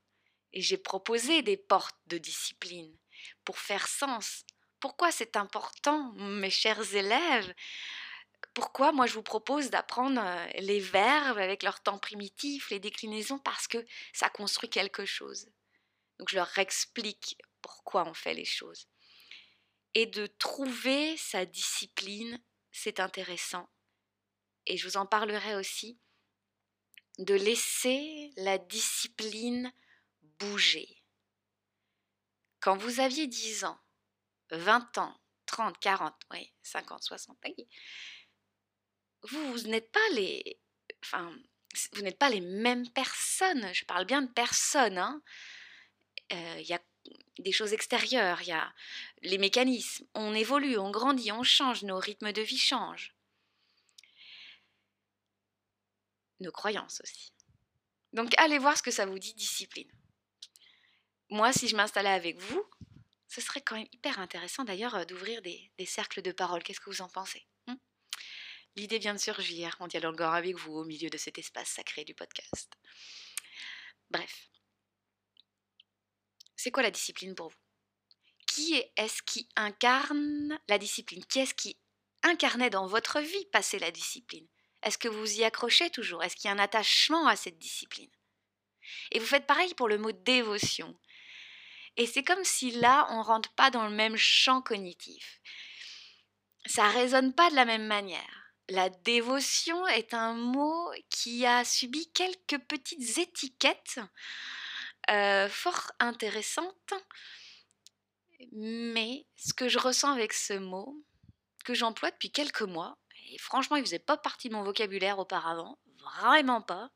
Et 0.53 0.63
j'ai 0.63 0.79
proposé 0.79 1.43
des 1.43 1.57
portes 1.57 1.99
de 2.07 2.17
discipline 2.17 2.97
pour 3.45 3.59
faire 3.59 3.87
sens. 3.87 4.45
Pourquoi 4.81 5.11
c'est 5.11 5.37
important, 5.37 6.13
mes 6.13 6.51
chers 6.51 6.95
élèves? 6.95 7.55
Pourquoi 8.55 8.93
moi 8.93 9.07
je 9.07 9.15
vous 9.15 9.23
propose 9.23 9.71
d'apprendre 9.71 10.21
euh, 10.23 10.47
les 10.61 10.79
verbes 10.79 11.39
avec 11.39 11.63
leur 11.63 11.83
temps 11.83 11.99
primitif, 11.99 12.71
les 12.71 12.79
déclinaisons, 12.79 13.39
parce 13.39 13.67
que 13.67 13.85
ça 14.13 14.29
construit 14.29 14.69
quelque 14.71 15.05
chose? 15.05 15.49
Donc 16.19 16.29
je 16.29 16.37
leur 16.37 16.57
explique 16.59 17.37
pourquoi 17.63 18.07
on 18.07 18.15
fait 18.15 18.35
les 18.35 18.45
choses. 18.45 18.87
Et 19.95 20.07
de 20.07 20.27
trouver 20.27 21.17
sa 21.17 21.47
discipline, 21.47 22.43
c'est 22.73 23.01
intéressant. 23.01 23.69
Et 24.67 24.77
je 24.77 24.89
vous 24.89 24.97
en 24.97 25.07
parlerai 25.07 25.55
aussi 25.55 26.01
de 27.19 27.35
laisser 27.35 28.33
la 28.37 28.59
discipline 28.59 29.73
bouger. 30.39 31.03
Quand 32.61 32.77
vous 32.77 32.99
aviez 32.99 33.27
10 33.27 33.65
ans, 33.65 33.79
20 34.51 34.99
ans, 34.99 35.21
30, 35.47 35.79
40, 35.79 36.15
oui, 36.33 36.53
50, 36.63 37.03
60, 37.03 37.39
vous, 39.23 39.53
vous 39.53 39.69
n'êtes 39.69 39.91
pas 39.93 40.09
les... 40.13 40.61
Enfin, 41.05 41.37
vous 41.93 42.03
n'êtes 42.03 42.19
pas 42.19 42.31
les 42.31 42.41
mêmes 42.41 42.89
personnes. 42.91 43.73
Je 43.73 43.85
parle 43.85 44.07
bien 44.07 44.23
de 44.23 44.33
personnes. 44.33 44.99
Hein. 44.99 45.23
Euh, 46.33 46.57
il 46.61 46.67
y 46.67 46.75
a 46.75 46.81
des 47.39 47.53
choses 47.53 47.73
extérieures, 47.73 48.41
il 48.43 48.49
y 48.49 48.53
a 48.53 48.73
les 49.25 49.39
mécanismes. 49.39 50.07
On 50.15 50.35
évolue, 50.35 50.79
on 50.79 50.91
grandit, 50.91 51.33
on 51.33 51.43
change, 51.43 51.83
nos 51.83 51.99
rythmes 51.99 52.33
de 52.33 52.43
vie 52.43 52.59
changent. 52.59 53.15
Nos 56.41 56.53
croyances 56.53 57.01
aussi. 57.03 57.33
Donc 58.13 58.33
allez 58.39 58.59
voir 58.59 58.77
ce 58.77 58.83
que 58.83 58.91
ça 58.91 59.07
vous 59.07 59.19
dit 59.19 59.35
discipline 59.35 59.91
moi, 61.31 61.53
si 61.53 61.69
je 61.69 61.77
m'installais 61.77 62.11
avec 62.11 62.39
vous, 62.39 62.65
ce 63.29 63.41
serait 63.41 63.61
quand 63.61 63.77
même 63.77 63.89
hyper 63.93 64.21
intéressant 64.21 64.65
d'ailleurs 64.65 64.95
euh, 64.95 65.05
d'ouvrir 65.05 65.43
des, 65.43 65.71
cercles 65.85 66.23
de 66.23 66.33
parole. 66.33 66.63
Qu'est-ce 66.63 66.81
que 66.81 66.91
vous 66.91 67.03
en 67.03 67.09
pensez 67.09 67.45
hmm? 67.67 67.75
L'idée 68.77 68.99
vient 68.99 69.15
de 69.15 69.19
surgir. 69.19 69.77
On 69.81 69.89
dialogue 69.89 70.15
encore 70.15 70.35
avec 70.35 70.57
vous 70.57 70.73
au 70.73 70.85
milieu 70.85 71.11
de 71.11 71.19
cet 71.19 71.39
espace 71.39 71.69
sacré 71.69 72.05
du 72.05 72.15
podcast. 72.15 72.73
Bref. 74.11 74.49
C'est 76.55 76.71
quoi 76.71 76.85
la 76.85 76.93
discipline 76.93 77.35
pour 77.35 77.49
vous? 77.49 77.64
Qui 78.55 78.81
est-ce 78.97 79.21
qui 79.23 79.49
incarne 79.57 80.57
la 80.69 80.79
discipline? 80.79 81.25
Qui 81.27 81.41
est-ce 81.41 81.55
qui 81.55 81.77
incarnait 82.23 82.71
dans 82.71 82.87
votre 82.87 83.19
vie 83.19 83.47
passer 83.47 83.81
la 83.81 83.91
discipline? 83.91 84.47
Est-ce 84.85 84.97
que 84.97 85.09
vous 85.09 85.41
y 85.41 85.43
accrochez 85.43 85.91
toujours? 85.91 86.23
Est-ce 86.23 86.37
qu'il 86.37 86.47
y 86.47 86.53
a 86.53 86.55
un 86.55 86.61
attachement 86.61 87.27
à 87.27 87.35
cette 87.35 87.59
discipline? 87.59 88.13
Et 89.11 89.19
vous 89.19 89.27
faites 89.27 89.49
pareil 89.49 89.75
pour 89.75 89.89
le 89.89 89.99
mot 89.99 90.13
dévotion. 90.13 90.97
Et 91.97 92.07
c'est 92.07 92.23
comme 92.23 92.45
si 92.45 92.71
là, 92.71 93.09
on 93.11 93.23
rentre 93.23 93.53
pas 93.55 93.71
dans 93.71 93.89
le 93.89 93.95
même 93.95 94.17
champ 94.17 94.63
cognitif. 94.63 95.41
Ça 96.67 96.89
résonne 96.91 97.35
pas 97.35 97.51
de 97.51 97.57
la 97.57 97.65
même 97.65 97.87
manière. 97.87 98.53
La 98.69 98.89
dévotion 98.89 99.85
est 99.89 100.15
un 100.15 100.35
mot 100.35 100.93
qui 101.11 101.45
a 101.45 101.65
subi 101.65 102.09
quelques 102.13 102.63
petites 102.69 103.19
étiquettes 103.19 103.99
euh, 105.11 105.49
fort 105.49 105.91
intéressante. 105.99 106.95
Mais 108.55 109.27
ce 109.37 109.53
que 109.53 109.69
je 109.69 109.79
ressens 109.79 110.13
avec 110.13 110.33
ce 110.33 110.55
mot, 110.55 111.05
que 111.65 111.75
j'emploie 111.75 112.13
depuis 112.13 112.31
quelques 112.31 112.63
mois, 112.63 112.97
et 113.33 113.39
franchement, 113.39 113.77
il 113.77 113.85
faisait 113.85 113.99
pas 113.99 114.17
partie 114.17 114.49
de 114.49 114.55
mon 114.55 114.63
vocabulaire 114.63 115.19
auparavant, 115.19 115.79
vraiment 115.99 116.63
pas. 116.63 116.91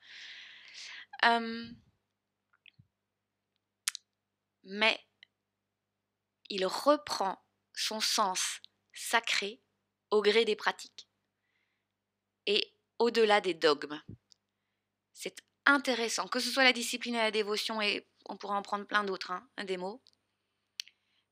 mais 4.63 5.01
il 6.51 6.67
reprend 6.67 7.43
son 7.75 8.01
sens 8.01 8.61
sacré 8.93 9.61
au 10.11 10.23
gré 10.23 10.45
des 10.45 10.57
pratiques 10.57 11.09
et 12.47 12.73
au-delà 12.99 13.41
des 13.41 13.55
dogmes. 13.55 14.01
C'est 15.13 15.43
intéressant, 15.67 16.29
que 16.29 16.39
ce 16.39 16.51
soit 16.51 16.65
la 16.65 16.73
discipline 16.73 17.15
et 17.15 17.19
la 17.19 17.31
dévotion, 17.31 17.81
et 17.83 18.09
on 18.27 18.37
pourrait 18.37 18.57
en 18.57 18.63
prendre 18.63 18.87
plein 18.87 19.05
d'autres, 19.05 19.33
hein, 19.33 19.47
des 19.65 19.77
mots, 19.77 20.03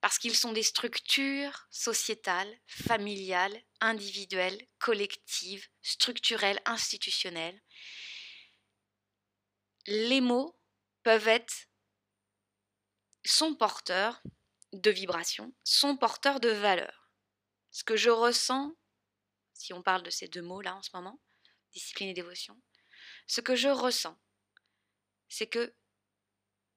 parce 0.06 0.20
qu'ils 0.20 0.36
sont 0.36 0.52
des 0.52 0.62
structures 0.62 1.66
sociétales, 1.68 2.60
familiales, 2.68 3.60
individuelles, 3.80 4.64
collectives, 4.78 5.66
structurelles, 5.82 6.60
institutionnelles. 6.64 7.60
Les 9.88 10.20
mots 10.20 10.56
peuvent 11.02 11.26
être, 11.26 11.66
sont 13.25 13.56
porteurs 13.56 14.22
de 14.72 14.92
vibrations, 14.92 15.52
sont 15.64 15.96
porteurs 15.96 16.38
de 16.38 16.50
valeurs. 16.50 17.10
Ce 17.72 17.82
que 17.82 17.96
je 17.96 18.10
ressens, 18.10 18.76
si 19.54 19.72
on 19.72 19.82
parle 19.82 20.04
de 20.04 20.10
ces 20.10 20.28
deux 20.28 20.42
mots-là 20.42 20.76
en 20.76 20.82
ce 20.82 20.90
moment, 20.94 21.20
discipline 21.72 22.10
et 22.10 22.14
dévotion, 22.14 22.56
ce 23.26 23.40
que 23.40 23.56
je 23.56 23.70
ressens, 23.70 24.16
c'est 25.28 25.48
que 25.48 25.75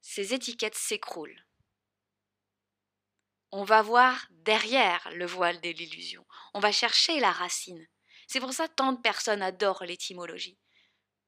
ces 0.01 0.33
étiquettes 0.33 0.73
s'écroulent. 0.73 1.45
On 3.51 3.63
va 3.63 3.81
voir 3.81 4.27
derrière 4.31 5.09
le 5.13 5.25
voile 5.25 5.59
de 5.61 5.69
l'illusion. 5.69 6.25
On 6.53 6.59
va 6.59 6.71
chercher 6.71 7.19
la 7.19 7.31
racine. 7.31 7.87
C'est 8.27 8.39
pour 8.39 8.53
ça 8.53 8.67
tant 8.67 8.93
de 8.93 9.01
personnes 9.01 9.41
adorent 9.41 9.83
l'étymologie. 9.83 10.59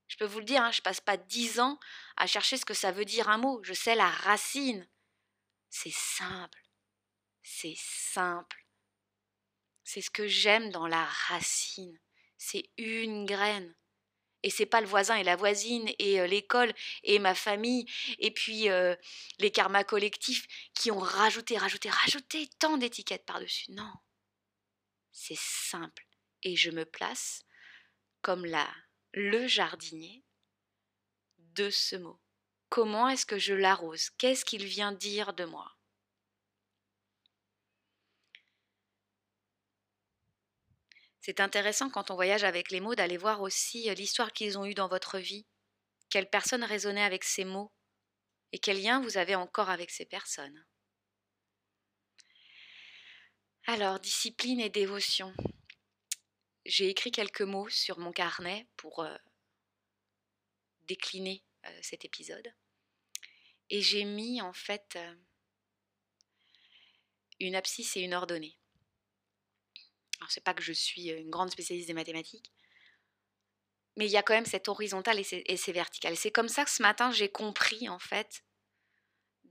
Je 0.08 0.18
peux 0.18 0.26
vous 0.26 0.40
le 0.40 0.46
dire, 0.46 0.62
hein, 0.62 0.72
je 0.72 0.82
passe 0.82 1.02
pas 1.02 1.18
dix 1.18 1.60
ans 1.60 1.80
à 2.18 2.28
chercher 2.28 2.58
ce 2.58 2.66
que 2.66 2.74
ça 2.74 2.92
veut 2.92 3.06
dire 3.06 3.30
un 3.30 3.38
mot. 3.38 3.62
Je 3.64 3.74
sais 3.74 3.96
la 3.96 4.10
racine. 4.10 4.88
C'est 5.70 5.94
simple. 5.94 6.62
C'est 7.42 7.78
simple. 7.78 8.66
C'est 9.84 10.02
ce 10.02 10.12
que 10.12 10.28
j'aime 10.28 10.70
dans 10.70 10.88
la 10.88 11.06
racine. 11.06 12.00
C'est 12.38 12.70
une 12.78 13.26
graine 13.26 13.74
et 14.44 14.50
c'est 14.50 14.66
pas 14.66 14.82
le 14.82 14.88
voisin 14.88 15.16
et 15.16 15.24
la 15.24 15.36
voisine 15.36 15.90
et 16.00 16.20
euh, 16.20 16.28
l'école 16.28 16.74
et 17.04 17.20
ma 17.20 17.36
famille 17.36 17.86
et 18.20 18.32
puis 18.32 18.70
euh, 18.70 18.96
les 19.40 19.52
karmas 19.52 19.84
collectifs 19.84 20.48
qui 20.74 20.92
ont 20.92 21.00
rajouté, 21.00 21.58
rajouté, 21.58 21.90
rajouté 21.90 22.50
tant 22.60 22.78
d'étiquettes 22.78 23.26
par-dessus. 23.26 23.72
Non, 23.72 23.94
c'est 25.12 25.38
simple 25.38 26.06
et 26.44 26.56
je 26.56 26.72
me 26.72 26.86
place 26.86 27.44
comme 28.22 28.46
la 28.46 28.68
le 29.14 29.48
jardinier 29.48 30.24
de 31.38 31.70
ce 31.70 31.96
mot. 31.98 32.20
Comment 32.70 33.10
est-ce 33.10 33.26
que 33.26 33.38
je 33.38 33.54
l'arrose? 33.54 34.10
Qu'est-ce 34.12 34.46
qu'il 34.46 34.66
vient 34.66 34.94
dire 34.94 35.34
de 35.34 35.44
moi? 35.44 35.76
C'est 41.22 41.40
intéressant 41.40 41.92
quand 41.92 42.10
on 42.10 42.16
voyage 42.16 42.44
avec 42.44 42.72
les 42.72 42.80
mots 42.80 42.96
d'aller 42.96 43.18
voir 43.18 43.42
aussi 43.42 43.90
euh, 43.90 43.94
l'histoire 43.94 44.34
qu'ils 44.34 44.58
ont 44.58 44.66
eue 44.66 44.74
dans 44.74 44.88
votre 44.88 45.20
vie. 45.20 45.46
Quelles 46.10 46.30
personnes 46.30 46.64
résonnaient 46.64 47.04
avec 47.04 47.24
ces 47.24 47.46
mots 47.46 47.72
et 48.52 48.60
quel 48.60 48.82
lien 48.82 49.00
vous 49.02 49.18
avez 49.18 49.36
encore 49.36 49.70
avec 49.70 49.92
ces 49.92 50.06
personnes. 50.06 50.66
Alors, 53.66 54.00
discipline 54.00 54.60
et 54.60 54.70
dévotion. 54.70 55.34
J'ai 56.66 56.90
écrit 56.90 57.12
quelques 57.12 57.42
mots 57.42 57.70
sur 57.70 57.98
mon 58.00 58.12
carnet 58.12 58.68
pour 58.76 59.04
euh, 59.04 59.16
décliner 60.82 61.44
euh, 61.66 61.80
cet 61.82 62.04
épisode. 62.04 62.54
Et 63.70 63.82
j'ai 63.82 64.04
mis 64.04 64.42
en 64.42 64.52
fait 64.52 65.00
une 67.40 67.56
abscisse 67.56 67.96
et 67.96 68.02
une 68.02 68.14
ordonnée. 68.14 68.61
Alors, 70.22 70.32
c'est 70.32 70.44
pas 70.44 70.54
que 70.54 70.62
je 70.62 70.72
suis 70.72 71.10
une 71.10 71.32
grande 71.32 71.52
spécialiste 71.52 71.88
des 71.88 71.96
mathématiques, 71.96 72.54
mais 73.98 74.06
il 74.06 74.12
y 74.12 74.18
a 74.18 74.24
quand 74.24 74.36
même 74.36 74.46
cette 74.46 74.68
horizontale 74.68 75.20
et 75.20 75.24
c'est, 75.24 75.44
et 75.46 75.72
vertical. 75.72 76.16
C'est 76.16 76.32
comme 76.32 76.48
ça 76.48 76.64
que 76.64 76.72
ce 76.72 76.84
matin, 76.84 77.12
j'ai 77.12 77.30
compris, 77.30 77.90
en 77.90 78.00
fait, 78.00 78.44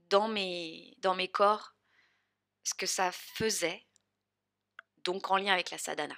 dans 0.09 0.27
mes, 0.27 0.95
dans 0.99 1.13
mes 1.13 1.29
corps, 1.29 1.73
ce 2.63 2.73
que 2.73 2.85
ça 2.85 3.11
faisait, 3.11 3.85
donc 5.03 5.29
en 5.29 5.37
lien 5.37 5.53
avec 5.53 5.71
la 5.71 5.77
sadhana. 5.77 6.17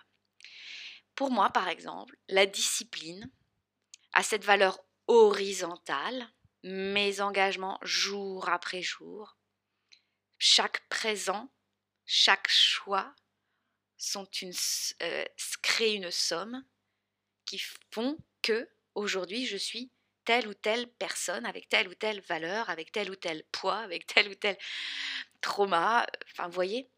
Pour 1.15 1.31
moi, 1.31 1.49
par 1.49 1.67
exemple, 1.67 2.17
la 2.27 2.45
discipline 2.45 3.31
a 4.13 4.23
cette 4.23 4.45
valeur 4.45 4.79
horizontale, 5.07 6.31
mes 6.63 7.21
engagements 7.21 7.79
jour 7.81 8.49
après 8.49 8.81
jour, 8.81 9.37
chaque 10.37 10.87
présent, 10.89 11.51
chaque 12.05 12.49
choix, 12.49 13.13
sont 14.03 14.25
une, 14.41 14.53
euh, 15.01 15.25
créent 15.61 15.95
une 15.95 16.11
somme 16.11 16.63
qui 17.45 17.61
font 17.91 18.17
que 18.41 18.69
aujourd'hui 18.95 19.45
je 19.45 19.57
suis 19.57 19.91
telle 20.25 20.47
ou 20.47 20.53
telle 20.53 20.87
personne 20.87 21.45
avec 21.45 21.69
telle 21.69 21.87
ou 21.87 21.95
telle 21.95 22.21
valeur, 22.21 22.69
avec 22.69 22.91
tel 22.91 23.11
ou 23.11 23.15
tel 23.15 23.43
poids, 23.51 23.79
avec 23.79 24.05
tel 24.05 24.29
ou 24.29 24.35
tel 24.35 24.57
trauma. 25.41 26.05
Enfin, 26.31 26.47
vous 26.47 26.53
voyez? 26.53 26.89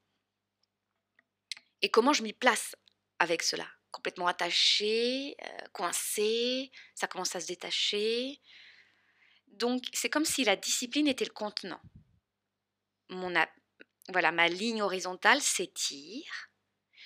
Et 1.81 1.89
comment 1.89 2.13
je 2.13 2.23
m'y 2.23 2.33
place 2.33 2.75
avec 3.19 3.43
cela? 3.43 3.67
Complètement 3.91 4.27
attaché, 4.27 5.35
euh, 5.41 5.67
coincé, 5.71 6.71
ça 6.93 7.07
commence 7.07 7.35
à 7.35 7.39
se 7.39 7.47
détacher. 7.47 8.39
Donc, 9.47 9.83
c'est 9.93 10.09
comme 10.09 10.25
si 10.25 10.43
la 10.43 10.55
discipline 10.55 11.07
était 11.07 11.25
le 11.25 11.31
contenant. 11.31 11.81
Mon, 13.09 13.33
voilà, 14.09 14.31
ma 14.31 14.47
ligne 14.47 14.81
horizontale 14.81 15.41
s'étire 15.41 16.49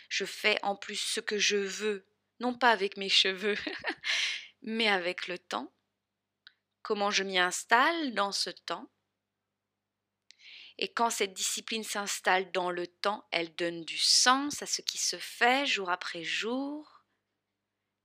je 0.10 0.26
fais 0.26 0.60
en 0.64 0.76
plus 0.76 1.00
ce 1.00 1.20
que 1.20 1.38
je 1.38 1.56
veux, 1.56 2.06
non 2.40 2.54
pas 2.54 2.72
avec 2.72 2.98
mes 2.98 3.10
cheveux, 3.10 3.56
mais 4.62 4.90
avec 4.90 5.28
le 5.28 5.38
temps. 5.38 5.72
Comment 6.82 7.12
je 7.12 7.24
m'y 7.24 7.38
installe 7.38 8.14
dans 8.14 8.32
ce 8.32 8.50
temps. 8.50 8.90
Et 10.80 10.88
quand 10.88 11.10
cette 11.10 11.34
discipline 11.34 11.84
s'installe 11.84 12.52
dans 12.52 12.72
le 12.72 12.88
temps, 12.88 13.28
elle 13.32 13.54
donne 13.56 13.84
du 13.84 13.98
sens 13.98 14.62
à 14.62 14.66
ce 14.66 14.82
qui 14.82 14.98
se 14.98 15.18
fait 15.18 15.66
jour 15.66 15.90
après 15.90 16.24
jour, 16.24 17.04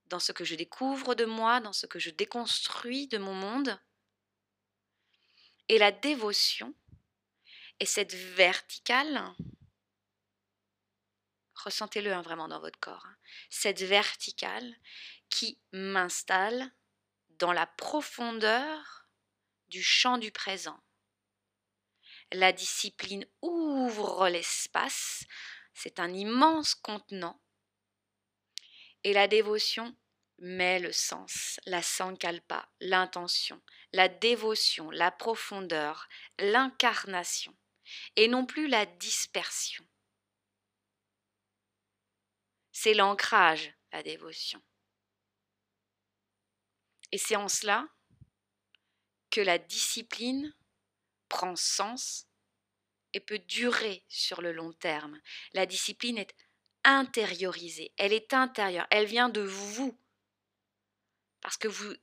dans 0.06 0.18
ce 0.18 0.32
que 0.32 0.44
je 0.44 0.56
découvre 0.56 1.14
de 1.14 1.24
moi, 1.24 1.60
dans 1.60 1.72
ce 1.72 1.86
que 1.86 1.98
je 1.98 2.10
déconstruis 2.10 3.06
de 3.06 3.18
mon 3.18 3.32
monde. 3.32 3.80
Et 5.68 5.78
la 5.78 5.92
dévotion 5.92 6.74
est 7.80 7.86
cette 7.86 8.14
verticale 8.14 9.22
ressentez-le 11.64 12.12
hein, 12.12 12.22
vraiment 12.22 12.48
dans 12.48 12.60
votre 12.60 12.78
corps, 12.78 13.04
hein. 13.06 13.16
cette 13.50 13.82
verticale 13.82 14.74
qui 15.30 15.58
m'installe 15.72 16.70
dans 17.30 17.52
la 17.52 17.66
profondeur 17.66 19.06
du 19.68 19.82
champ 19.82 20.18
du 20.18 20.30
présent. 20.30 20.80
La 22.32 22.52
discipline 22.52 23.26
ouvre 23.42 24.28
l'espace, 24.28 25.24
c'est 25.72 25.98
un 25.98 26.12
immense 26.12 26.74
contenant, 26.74 27.40
et 29.02 29.12
la 29.12 29.28
dévotion 29.28 29.96
met 30.38 30.78
le 30.78 30.92
sens, 30.92 31.60
la 31.66 31.82
sankalpa, 31.82 32.68
l'intention, 32.80 33.60
la 33.92 34.08
dévotion, 34.08 34.90
la 34.90 35.10
profondeur, 35.10 36.08
l'incarnation, 36.38 37.54
et 38.16 38.28
non 38.28 38.46
plus 38.46 38.66
la 38.66 38.86
dispersion. 38.86 39.84
C'est 42.84 42.92
l'ancrage, 42.92 43.72
la 43.92 44.02
dévotion. 44.02 44.62
Et 47.12 47.16
c'est 47.16 47.34
en 47.34 47.48
cela 47.48 47.88
que 49.30 49.40
la 49.40 49.56
discipline 49.56 50.54
prend 51.30 51.56
sens 51.56 52.28
et 53.14 53.20
peut 53.20 53.38
durer 53.38 54.04
sur 54.10 54.42
le 54.42 54.52
long 54.52 54.74
terme. 54.74 55.18
La 55.54 55.64
discipline 55.64 56.18
est 56.18 56.34
intériorisée, 56.84 57.94
elle 57.96 58.12
est 58.12 58.34
intérieure, 58.34 58.86
elle 58.90 59.06
vient 59.06 59.30
de 59.30 59.40
vous. 59.40 59.98
Parce 61.40 61.56
que 61.56 61.68
vous, 61.68 61.94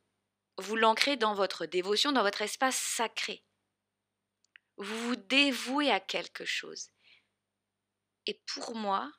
vous 0.58 0.76
l'ancrez 0.78 1.16
dans 1.16 1.36
votre 1.36 1.68
dévotion, 1.68 2.12
dans 2.12 2.24
votre 2.24 2.42
espace 2.42 2.78
sacré. 2.78 3.44
Vous 4.78 5.10
vous 5.10 5.16
dévouez 5.16 5.92
à 5.92 6.00
quelque 6.00 6.44
chose. 6.44 6.90
Et 8.26 8.42
pour 8.48 8.74
moi, 8.74 9.12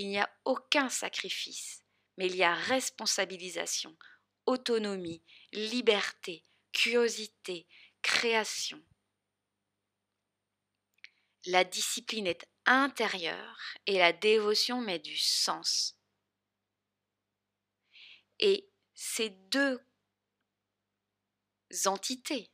il 0.00 0.08
n'y 0.08 0.18
a 0.18 0.30
aucun 0.44 0.88
sacrifice, 0.88 1.84
mais 2.16 2.26
il 2.26 2.36
y 2.36 2.44
a 2.44 2.54
responsabilisation, 2.54 3.96
autonomie, 4.46 5.22
liberté, 5.52 6.44
curiosité, 6.72 7.66
création. 8.02 8.82
la 11.46 11.64
discipline 11.64 12.26
est 12.26 12.46
intérieure 12.66 13.58
et 13.86 13.98
la 13.98 14.12
dévotion 14.12 14.80
met 14.80 14.98
du 14.98 15.16
sens. 15.16 15.96
Et 18.38 18.68
ces 18.94 19.30
deux 19.30 19.80
entités, 21.86 22.50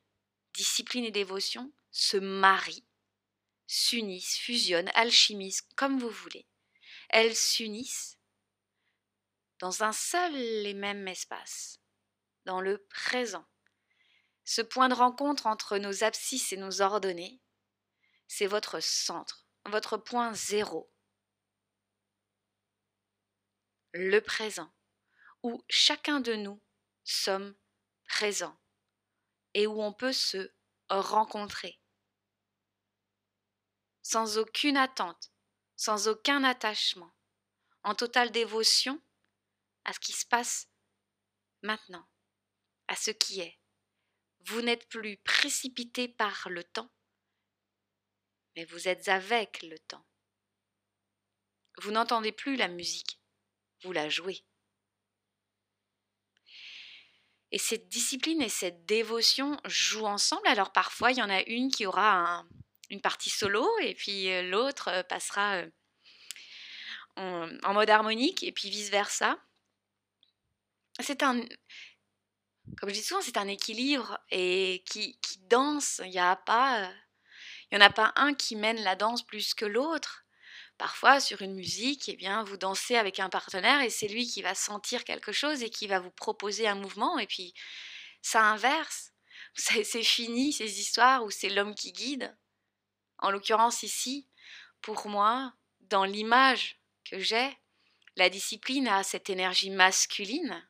discipline 0.54 1.04
et 1.04 1.10
dévotion, 1.10 1.72
se 1.90 2.16
marient, 2.16 2.86
s'unissent, 3.66 4.36
fusionnent, 4.36 4.90
alchimisent, 4.94 5.62
comme 5.76 5.98
vous 5.98 6.10
voulez. 6.10 6.46
Elles 7.08 7.36
s'unissent 7.36 8.18
dans 9.58 9.82
un 9.82 9.92
seul 9.92 10.34
et 10.36 10.74
même 10.74 11.08
espace, 11.08 11.80
dans 12.44 12.60
le 12.60 12.84
présent. 12.86 13.46
Ce 14.44 14.62
point 14.62 14.88
de 14.88 14.94
rencontre 14.94 15.46
entre 15.46 15.78
nos 15.78 16.04
abscisses 16.04 16.52
et 16.52 16.56
nos 16.56 16.82
ordonnées, 16.82 17.40
c'est 18.28 18.46
votre 18.46 18.80
centre, 18.80 19.46
votre 19.64 19.96
point 19.96 20.32
zéro. 20.34 20.92
Le 23.92 24.20
présent, 24.20 24.70
où 25.42 25.64
chacun 25.68 26.20
de 26.20 26.34
nous 26.34 26.62
sommes 27.02 27.56
présents 28.06 28.58
et 29.54 29.66
où 29.66 29.80
on 29.82 29.92
peut 29.92 30.12
se 30.12 30.52
rencontrer 30.90 31.80
sans 34.02 34.38
aucune 34.38 34.76
attente, 34.76 35.32
sans 35.76 36.08
aucun 36.08 36.42
attachement, 36.42 37.12
en 37.82 37.94
totale 37.94 38.30
dévotion 38.30 39.00
à 39.84 39.92
ce 39.92 40.00
qui 40.00 40.12
se 40.12 40.26
passe 40.26 40.68
maintenant, 41.62 42.08
à 42.88 42.96
ce 42.96 43.10
qui 43.10 43.40
est. 43.40 43.58
Vous 44.40 44.62
n'êtes 44.62 44.88
plus 44.88 45.18
précipité 45.18 46.08
par 46.08 46.48
le 46.48 46.64
temps, 46.64 46.90
mais 48.54 48.64
vous 48.64 48.88
êtes 48.88 49.08
avec 49.08 49.62
le 49.62 49.78
temps. 49.78 50.06
Vous 51.78 51.90
n'entendez 51.90 52.32
plus 52.32 52.56
la 52.56 52.68
musique, 52.68 53.20
vous 53.82 53.92
la 53.92 54.08
jouez. 54.08 54.44
Et 57.52 57.58
cette 57.58 57.88
discipline 57.88 58.42
et 58.42 58.48
cette 58.48 58.86
dévotion 58.86 59.56
jouent 59.66 60.06
ensemble. 60.06 60.46
Alors 60.48 60.72
parfois, 60.72 61.12
il 61.12 61.18
y 61.18 61.22
en 61.22 61.30
a 61.30 61.42
une 61.42 61.70
qui 61.70 61.86
aura 61.86 62.44
une 62.90 63.00
partie 63.00 63.30
solo 63.30 63.68
et 63.80 63.94
puis 63.94 64.30
euh, 64.30 64.42
l'autre 64.42 64.88
euh, 64.88 65.02
passera 65.02 65.56
euh, 67.16 67.58
en, 67.62 67.74
mode 67.74 67.90
harmonique 67.90 68.42
et 68.42 68.52
puis 68.52 68.70
vice-versa. 68.70 69.38
C'est 71.00 71.22
un, 71.22 71.40
comme 72.78 72.88
je 72.88 72.94
dis 72.94 73.02
souvent, 73.02 73.20
c'est 73.20 73.36
un 73.36 73.48
équilibre 73.48 74.18
et 74.30 74.82
qui, 74.86 75.18
danse. 75.40 76.00
Il 76.04 76.10
n'y 76.10 76.18
a 76.18 76.36
pas 76.36 76.90
il 77.70 77.78
n'y 77.78 77.82
en 77.82 77.86
a 77.86 77.90
pas 77.90 78.12
un 78.16 78.34
qui 78.34 78.56
mène 78.56 78.80
la 78.82 78.96
danse 78.96 79.24
plus 79.24 79.54
que 79.54 79.64
l'autre. 79.64 80.24
Parfois, 80.78 81.20
sur 81.20 81.42
une 81.42 81.54
musique, 81.54 82.08
eh 82.08 82.16
bien, 82.16 82.44
vous 82.44 82.56
dansez 82.56 82.96
avec 82.96 83.18
un 83.18 83.30
partenaire 83.30 83.80
et 83.80 83.90
c'est 83.90 84.08
lui 84.08 84.26
qui 84.26 84.42
va 84.42 84.54
sentir 84.54 85.04
quelque 85.04 85.32
chose 85.32 85.62
et 85.62 85.70
qui 85.70 85.86
va 85.86 86.00
vous 86.00 86.10
proposer 86.10 86.68
un 86.68 86.74
mouvement 86.74 87.18
et 87.18 87.26
puis 87.26 87.54
ça 88.22 88.42
inverse. 88.42 89.12
C'est 89.54 90.02
fini 90.02 90.52
ces 90.52 90.80
histoires 90.80 91.24
où 91.24 91.30
c'est 91.30 91.48
l'homme 91.48 91.74
qui 91.74 91.92
guide. 91.92 92.36
En 93.18 93.30
l'occurrence 93.30 93.82
ici, 93.82 94.28
pour 94.80 95.08
moi, 95.08 95.54
dans 95.80 96.04
l'image 96.04 96.80
que 97.04 97.18
j'ai, 97.18 97.56
la 98.16 98.30
discipline 98.30 98.88
a 98.88 99.02
cette 99.02 99.30
énergie 99.30 99.70
masculine 99.70 100.66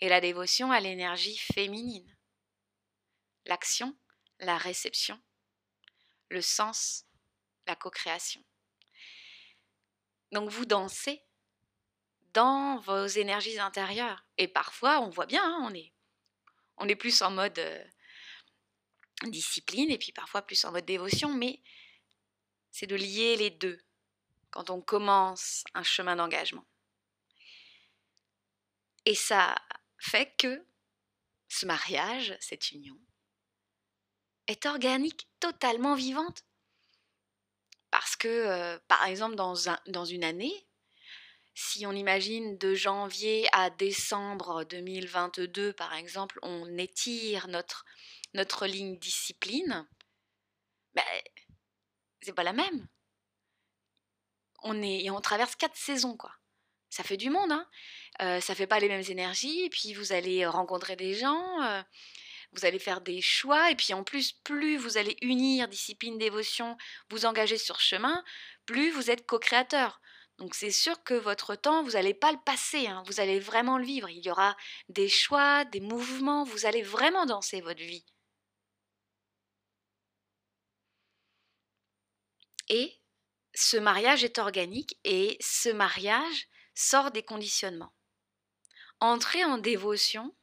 et 0.00 0.08
la 0.08 0.20
dévotion 0.20 0.70
a 0.70 0.80
l'énergie 0.80 1.38
féminine. 1.38 2.16
L'action, 3.46 3.96
la 4.38 4.56
réception 4.56 5.20
le 6.30 6.42
sens, 6.42 7.06
la 7.66 7.76
co-création. 7.76 8.42
Donc 10.32 10.50
vous 10.50 10.66
dansez 10.66 11.22
dans 12.34 12.78
vos 12.80 13.06
énergies 13.06 13.58
intérieures. 13.58 14.24
Et 14.36 14.48
parfois, 14.48 15.00
on 15.00 15.08
voit 15.08 15.26
bien, 15.26 15.42
hein, 15.42 15.72
on, 16.76 16.88
est, 16.88 16.96
plus 16.96 17.22
en 17.22 17.30
mode 17.30 17.58
euh, 17.58 17.84
discipline 19.24 19.90
et 19.90 19.98
puis 19.98 20.12
parfois 20.12 20.42
plus 20.42 20.64
en 20.64 20.72
mode 20.72 20.84
dévotion, 20.84 21.32
mais 21.34 21.60
c'est 22.70 22.86
de 22.86 22.96
lier 22.96 23.36
les 23.36 23.50
deux 23.50 23.80
quand 24.50 24.70
on 24.70 24.80
commence 24.80 25.64
un 25.74 25.82
chemin 25.82 26.16
d'engagement. 26.16 26.64
Et 29.04 29.14
ça 29.14 29.54
fait 29.98 30.34
que 30.36 30.64
ce 31.48 31.66
mariage, 31.66 32.36
cette 32.40 32.70
union, 32.70 32.98
est 34.46 34.66
organique, 34.66 35.28
totalement 35.40 35.94
vivante. 35.94 36.44
Parce 37.90 38.16
que, 38.16 38.28
euh, 38.28 38.78
par 38.86 39.04
exemple, 39.06 39.34
dans, 39.34 39.70
un, 39.70 39.78
dans 39.86 40.04
une 40.04 40.24
année, 40.24 40.66
si 41.54 41.86
on 41.86 41.92
imagine 41.92 42.56
de 42.58 42.74
janvier 42.74 43.48
à 43.52 43.70
décembre 43.70 44.64
2022, 44.64 45.72
par 45.72 45.94
exemple, 45.94 46.38
on 46.42 46.78
étire 46.78 47.48
notre, 47.48 47.84
notre 48.34 48.66
ligne 48.66 48.98
discipline, 48.98 49.86
ben, 50.94 51.04
c'est 52.20 52.32
pas 52.32 52.42
la 52.42 52.52
même. 52.52 52.88
On, 54.62 54.82
est, 54.82 55.08
on 55.10 55.20
traverse 55.20 55.56
quatre 55.56 55.76
saisons, 55.76 56.16
quoi. 56.16 56.32
Ça 56.90 57.04
fait 57.04 57.16
du 57.16 57.30
monde, 57.30 57.52
hein. 57.52 57.68
Euh, 58.22 58.40
ça 58.40 58.54
fait 58.54 58.66
pas 58.66 58.80
les 58.80 58.88
mêmes 58.88 59.04
énergies, 59.08 59.62
et 59.62 59.70
puis 59.70 59.94
vous 59.94 60.12
allez 60.12 60.46
rencontrer 60.46 60.96
des 60.96 61.14
gens. 61.14 61.62
Euh, 61.62 61.82
vous 62.52 62.64
allez 62.64 62.78
faire 62.78 63.00
des 63.00 63.20
choix, 63.20 63.70
et 63.70 63.76
puis 63.76 63.92
en 63.94 64.04
plus, 64.04 64.32
plus 64.32 64.76
vous 64.76 64.96
allez 64.96 65.16
unir 65.22 65.68
discipline, 65.68 66.18
dévotion, 66.18 66.76
vous 67.10 67.26
engager 67.26 67.58
sur 67.58 67.78
chemin, 67.80 68.24
plus 68.64 68.90
vous 68.90 69.10
êtes 69.10 69.26
co-créateur. 69.26 70.00
Donc 70.38 70.54
c'est 70.54 70.70
sûr 70.70 71.02
que 71.02 71.14
votre 71.14 71.56
temps, 71.56 71.82
vous 71.82 71.90
n'allez 71.92 72.14
pas 72.14 72.32
le 72.32 72.38
passer, 72.44 72.86
hein, 72.86 73.02
vous 73.06 73.20
allez 73.20 73.40
vraiment 73.40 73.76
le 73.76 73.84
vivre. 73.84 74.08
Il 74.08 74.24
y 74.24 74.30
aura 74.30 74.56
des 74.88 75.08
choix, 75.08 75.64
des 75.66 75.80
mouvements, 75.80 76.44
vous 76.44 76.64
allez 76.64 76.82
vraiment 76.82 77.26
danser 77.26 77.60
votre 77.60 77.82
vie. 77.82 78.06
Et 82.68 83.00
ce 83.54 83.76
mariage 83.76 84.24
est 84.24 84.38
organique 84.38 84.98
et 85.04 85.36
ce 85.40 85.68
mariage 85.68 86.48
sort 86.74 87.10
des 87.10 87.22
conditionnements. 87.22 87.94
Entrer 89.00 89.44
en 89.44 89.58
dévotion, 89.58 90.34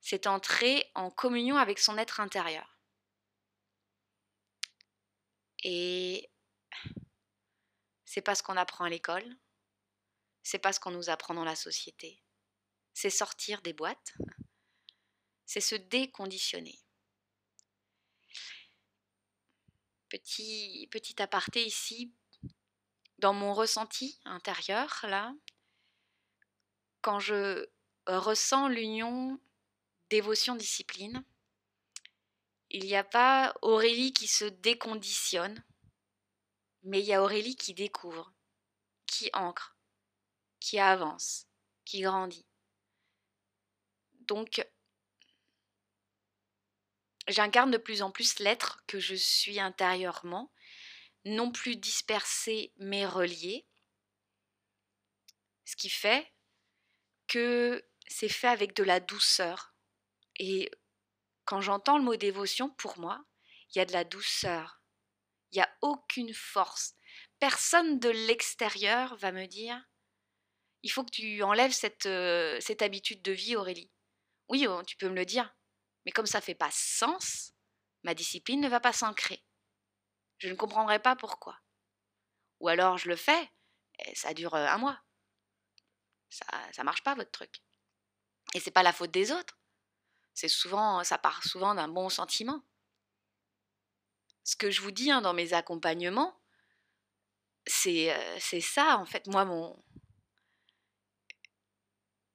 c'est 0.00 0.26
entrer 0.26 0.90
en 0.94 1.10
communion 1.10 1.56
avec 1.56 1.78
son 1.78 1.98
être 1.98 2.20
intérieur. 2.20 2.78
Et 5.64 6.30
c'est 8.04 8.22
pas 8.22 8.34
ce 8.34 8.42
qu'on 8.42 8.56
apprend 8.56 8.84
à 8.84 8.88
l'école, 8.88 9.36
c'est 10.42 10.58
pas 10.60 10.72
ce 10.72 10.78
qu'on 10.78 10.92
nous 10.92 11.10
apprend 11.10 11.34
dans 11.34 11.44
la 11.44 11.56
société. 11.56 12.22
C'est 12.94 13.10
sortir 13.10 13.62
des 13.62 13.72
boîtes, 13.72 14.14
c'est 15.44 15.60
se 15.60 15.74
déconditionner. 15.74 16.78
Petit, 20.18 21.14
aparté 21.18 21.62
ici, 21.66 22.10
dans 23.18 23.34
mon 23.34 23.52
ressenti 23.52 24.18
intérieur, 24.24 25.04
là, 25.08 25.34
quand 27.02 27.20
je 27.20 27.68
ressens 28.06 28.68
l'union 28.68 29.38
dévotion-discipline, 30.08 31.22
il 32.70 32.84
n'y 32.84 32.96
a 32.96 33.04
pas 33.04 33.54
Aurélie 33.60 34.14
qui 34.14 34.26
se 34.26 34.46
déconditionne, 34.46 35.62
mais 36.82 37.00
il 37.00 37.06
y 37.06 37.12
a 37.12 37.22
Aurélie 37.22 37.56
qui 37.56 37.74
découvre, 37.74 38.32
qui 39.04 39.28
ancre, 39.34 39.76
qui 40.60 40.78
avance, 40.78 41.46
qui 41.84 42.00
grandit. 42.00 42.46
Donc, 44.20 44.66
j'incarne 47.28 47.70
de 47.70 47.78
plus 47.78 48.02
en 48.02 48.10
plus 48.10 48.38
l'être 48.38 48.82
que 48.86 48.98
je 48.98 49.14
suis 49.14 49.60
intérieurement, 49.60 50.52
non 51.24 51.50
plus 51.50 51.76
dispersé 51.76 52.72
mais 52.78 53.06
relié, 53.06 53.66
ce 55.64 55.76
qui 55.76 55.88
fait 55.88 56.32
que 57.26 57.84
c'est 58.06 58.28
fait 58.28 58.48
avec 58.48 58.74
de 58.74 58.84
la 58.84 59.00
douceur, 59.00 59.74
et 60.38 60.70
quand 61.44 61.60
j'entends 61.60 61.98
le 61.98 62.04
mot 62.04 62.16
dévotion, 62.16 62.70
pour 62.70 62.98
moi, 62.98 63.24
il 63.70 63.78
y 63.78 63.80
a 63.80 63.84
de 63.84 63.92
la 63.92 64.04
douceur. 64.04 64.82
Il 65.52 65.56
n'y 65.56 65.62
a 65.62 65.76
aucune 65.80 66.34
force. 66.34 66.94
Personne 67.38 67.98
de 67.98 68.08
l'extérieur 68.08 69.16
va 69.16 69.32
me 69.32 69.46
dire 69.46 69.82
il 70.82 70.90
faut 70.90 71.02
que 71.02 71.10
tu 71.10 71.42
enlèves 71.42 71.72
cette, 71.72 72.06
euh, 72.06 72.60
cette 72.60 72.82
habitude 72.82 73.20
de 73.22 73.32
vie, 73.32 73.56
Aurélie. 73.56 73.90
Oui, 74.48 74.66
oh, 74.68 74.82
tu 74.86 74.96
peux 74.96 75.08
me 75.08 75.16
le 75.16 75.24
dire. 75.24 75.55
Mais 76.06 76.12
comme 76.12 76.26
ça 76.26 76.38
ne 76.38 76.44
fait 76.44 76.54
pas 76.54 76.70
sens, 76.70 77.52
ma 78.04 78.14
discipline 78.14 78.60
ne 78.60 78.68
va 78.68 78.80
pas 78.80 78.92
s'ancrer. 78.92 79.44
Je 80.38 80.48
ne 80.48 80.54
comprendrai 80.54 81.00
pas 81.00 81.16
pourquoi. 81.16 81.58
Ou 82.60 82.68
alors 82.68 82.96
je 82.96 83.08
le 83.08 83.16
fais, 83.16 83.50
et 83.98 84.14
ça 84.14 84.32
dure 84.32 84.54
euh, 84.54 84.66
un 84.66 84.78
mois. 84.78 85.02
Ça 86.30 86.46
ne 86.78 86.84
marche 86.84 87.02
pas, 87.02 87.14
votre 87.14 87.30
truc. 87.30 87.60
Et 88.54 88.60
c'est 88.60 88.70
pas 88.70 88.82
la 88.82 88.92
faute 88.92 89.10
des 89.10 89.32
autres. 89.32 89.58
C'est 90.32 90.48
souvent, 90.48 91.02
ça 91.02 91.18
part 91.18 91.42
souvent 91.44 91.74
d'un 91.74 91.88
bon 91.88 92.08
sentiment. 92.08 92.62
ce 94.44 94.54
que 94.54 94.70
je 94.70 94.82
vous 94.82 94.92
dis 94.92 95.10
hein, 95.10 95.22
dans 95.22 95.34
mes 95.34 95.54
accompagnements, 95.54 96.38
c'est 97.66 98.60
ça, 98.60 98.98
en 98.98 99.06
fait. 99.06 99.26
Moi, 99.26 99.44
mon... 99.44 99.82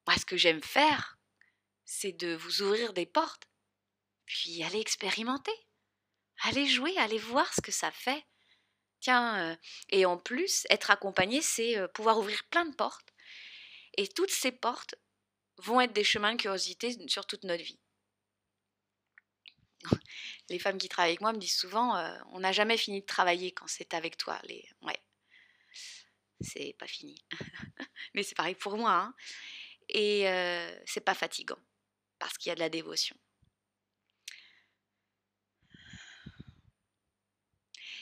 Moi, 0.08 0.18
ce 0.18 0.26
que 0.26 0.36
j'aime 0.36 0.64
faire, 0.64 1.18
c'est 1.86 2.12
de 2.12 2.36
vous 2.36 2.64
ouvrir 2.64 2.94
des 2.94 3.06
portes, 3.06 3.51
puis 4.32 4.64
aller 4.64 4.80
expérimenter, 4.80 5.52
aller 6.44 6.66
jouer, 6.66 6.98
aller 6.98 7.18
voir 7.18 7.54
ce 7.54 7.60
que 7.60 7.74
ça 7.74 7.92
fait. 7.92 8.26
Tiens, 9.02 9.58
et 9.90 10.06
en 10.06 10.18
plus, 10.18 10.66
être 10.70 10.90
accompagné, 10.90 11.42
c'est 11.42 11.76
pouvoir 11.90 12.18
ouvrir 12.18 12.42
plein 12.46 12.66
de 12.66 12.74
portes. 12.74 13.14
Et 13.98 14.08
toutes 14.08 14.32
ces 14.32 14.54
portes 14.54 14.96
vont 15.58 15.82
être 15.82 15.92
des 15.92 16.06
chemins 16.06 16.34
de 16.34 16.42
curiosité 16.42 16.96
sur 17.10 17.26
toute 17.26 17.44
notre 17.44 17.64
vie. 17.64 17.82
Les 20.50 20.60
femmes 20.60 20.78
qui 20.78 20.88
travaillent 20.88 21.12
avec 21.12 21.22
moi 21.22 21.34
me 21.34 21.40
disent 21.40 21.58
souvent 21.58 22.02
on 22.32 22.40
n'a 22.40 22.54
jamais 22.54 22.78
fini 22.78 23.02
de 23.02 23.06
travailler 23.06 23.52
quand 23.52 23.68
c'est 23.68 23.94
avec 23.94 24.16
toi. 24.16 24.40
Les... 24.44 24.66
Ouais, 24.84 25.02
c'est 26.40 26.74
pas 26.80 26.88
fini. 26.88 27.22
Mais 28.14 28.24
c'est 28.24 28.36
pareil 28.36 28.56
pour 28.56 28.78
moi. 28.78 28.94
Hein. 28.94 29.14
Et 29.90 30.22
c'est 30.86 31.04
pas 31.04 31.16
fatigant 31.16 31.60
parce 32.18 32.38
qu'il 32.38 32.50
y 32.50 32.54
a 32.54 32.56
de 32.56 32.62
la 32.62 32.70
dévotion. 32.70 33.18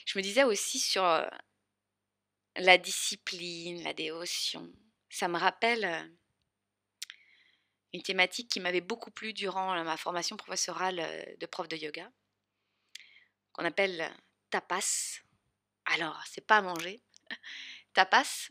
Je 0.06 0.18
me 0.18 0.22
disais 0.22 0.44
aussi 0.44 0.78
sur 0.78 1.02
la 2.56 2.78
discipline, 2.78 3.82
la 3.82 3.94
dévotion. 3.94 4.72
Ça 5.08 5.28
me 5.28 5.38
rappelle 5.38 6.10
une 7.92 8.02
thématique 8.02 8.50
qui 8.50 8.60
m'avait 8.60 8.80
beaucoup 8.80 9.10
plu 9.10 9.32
durant 9.32 9.82
ma 9.82 9.96
formation 9.96 10.36
professorale 10.36 11.36
de 11.38 11.46
prof 11.46 11.68
de 11.68 11.76
yoga, 11.76 12.10
qu'on 13.52 13.64
appelle 13.64 14.12
tapas. 14.50 15.20
Alors, 15.86 16.22
c'est 16.26 16.46
pas 16.46 16.58
à 16.58 16.62
manger. 16.62 17.02
Tapas, 17.94 18.50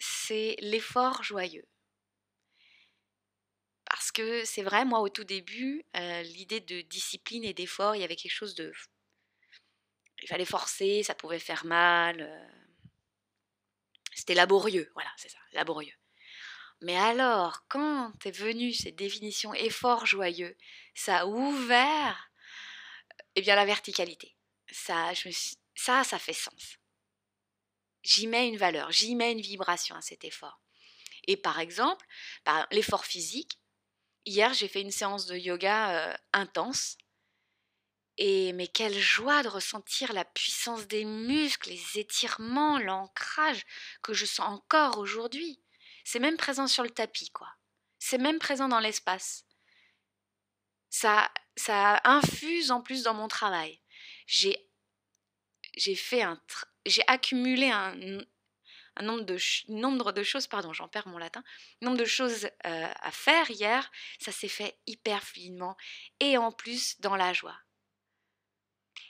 c'est 0.00 0.56
l'effort 0.60 1.22
joyeux. 1.22 1.66
Parce 3.84 4.10
que 4.10 4.44
c'est 4.44 4.62
vrai, 4.62 4.84
moi 4.84 5.00
au 5.00 5.08
tout 5.08 5.22
début, 5.22 5.84
l'idée 5.94 6.60
de 6.60 6.80
discipline 6.80 7.44
et 7.44 7.54
d'effort, 7.54 7.94
il 7.94 8.00
y 8.00 8.04
avait 8.04 8.16
quelque 8.16 8.32
chose 8.32 8.56
de 8.56 8.72
il 10.24 10.26
fallait 10.26 10.46
forcer, 10.46 11.02
ça 11.02 11.14
pouvait 11.14 11.38
faire 11.38 11.66
mal. 11.66 12.22
Euh. 12.22 12.48
C'était 14.14 14.34
laborieux, 14.34 14.90
voilà, 14.94 15.10
c'est 15.18 15.28
ça, 15.28 15.38
laborieux. 15.52 15.92
Mais 16.80 16.96
alors, 16.96 17.66
quand 17.68 18.12
est 18.24 18.30
venue 18.30 18.72
cette 18.72 18.96
définition 18.96 19.52
effort 19.52 20.06
joyeux, 20.06 20.56
ça 20.94 21.20
a 21.20 21.26
ouvert 21.26 22.30
eh 23.36 23.42
bien, 23.42 23.54
la 23.54 23.66
verticalité. 23.66 24.34
Ça, 24.72 25.12
ça, 25.74 26.18
fait 26.18 26.32
sens. 26.32 26.78
J'y 28.02 28.26
mets 28.26 28.48
une 28.48 28.56
valeur, 28.56 28.90
j'y 28.92 29.14
mets 29.14 29.32
une 29.32 29.40
vibration 29.40 29.94
à 29.94 30.00
cet 30.00 30.24
effort. 30.24 30.60
Et 31.26 31.36
par 31.36 31.60
exemple, 31.60 32.06
l'effort 32.70 33.04
physique, 33.04 33.58
hier 34.24 34.54
j'ai 34.54 34.68
fait 34.68 34.80
une 34.80 34.90
séance 34.90 35.26
de 35.26 35.36
yoga 35.36 36.10
euh, 36.12 36.16
intense 36.32 36.96
et 38.16 38.52
mais 38.52 38.68
quelle 38.68 38.98
joie 38.98 39.42
de 39.42 39.48
ressentir 39.48 40.12
la 40.12 40.24
puissance 40.24 40.86
des 40.86 41.04
muscles, 41.04 41.70
les 41.70 41.98
étirements, 41.98 42.78
l'ancrage 42.78 43.64
que 44.02 44.14
je 44.14 44.24
sens 44.24 44.48
encore 44.48 44.98
aujourd'hui. 44.98 45.60
C'est 46.04 46.20
même 46.20 46.36
présent 46.36 46.66
sur 46.68 46.84
le 46.84 46.90
tapis, 46.90 47.30
quoi. 47.30 47.48
C'est 47.98 48.18
même 48.18 48.38
présent 48.38 48.68
dans 48.68 48.80
l'espace. 48.80 49.46
Ça, 50.90 51.30
ça 51.56 52.00
infuse 52.04 52.70
en 52.70 52.82
plus 52.82 53.02
dans 53.02 53.14
mon 53.14 53.26
travail. 53.26 53.80
J'ai, 54.26 54.56
fait 55.96 56.22
un, 56.22 56.40
j'ai 56.86 57.02
accumulé 57.08 57.70
un, 57.70 58.20
un 58.96 59.02
nombre 59.02 59.24
de, 59.24 59.38
nombre 59.68 60.12
de 60.12 60.22
choses, 60.22 60.46
pardon, 60.46 60.72
j'en 60.72 60.88
perds 60.88 61.08
mon 61.08 61.18
latin, 61.18 61.42
nombre 61.80 61.96
de 61.96 62.04
choses 62.04 62.44
euh, 62.44 62.88
à 63.00 63.10
faire 63.10 63.50
hier. 63.50 63.90
Ça 64.20 64.30
s'est 64.30 64.48
fait 64.48 64.78
hyper 64.86 65.22
fluidement 65.22 65.76
et 66.20 66.38
en 66.38 66.52
plus 66.52 67.00
dans 67.00 67.16
la 67.16 67.32
joie 67.32 67.58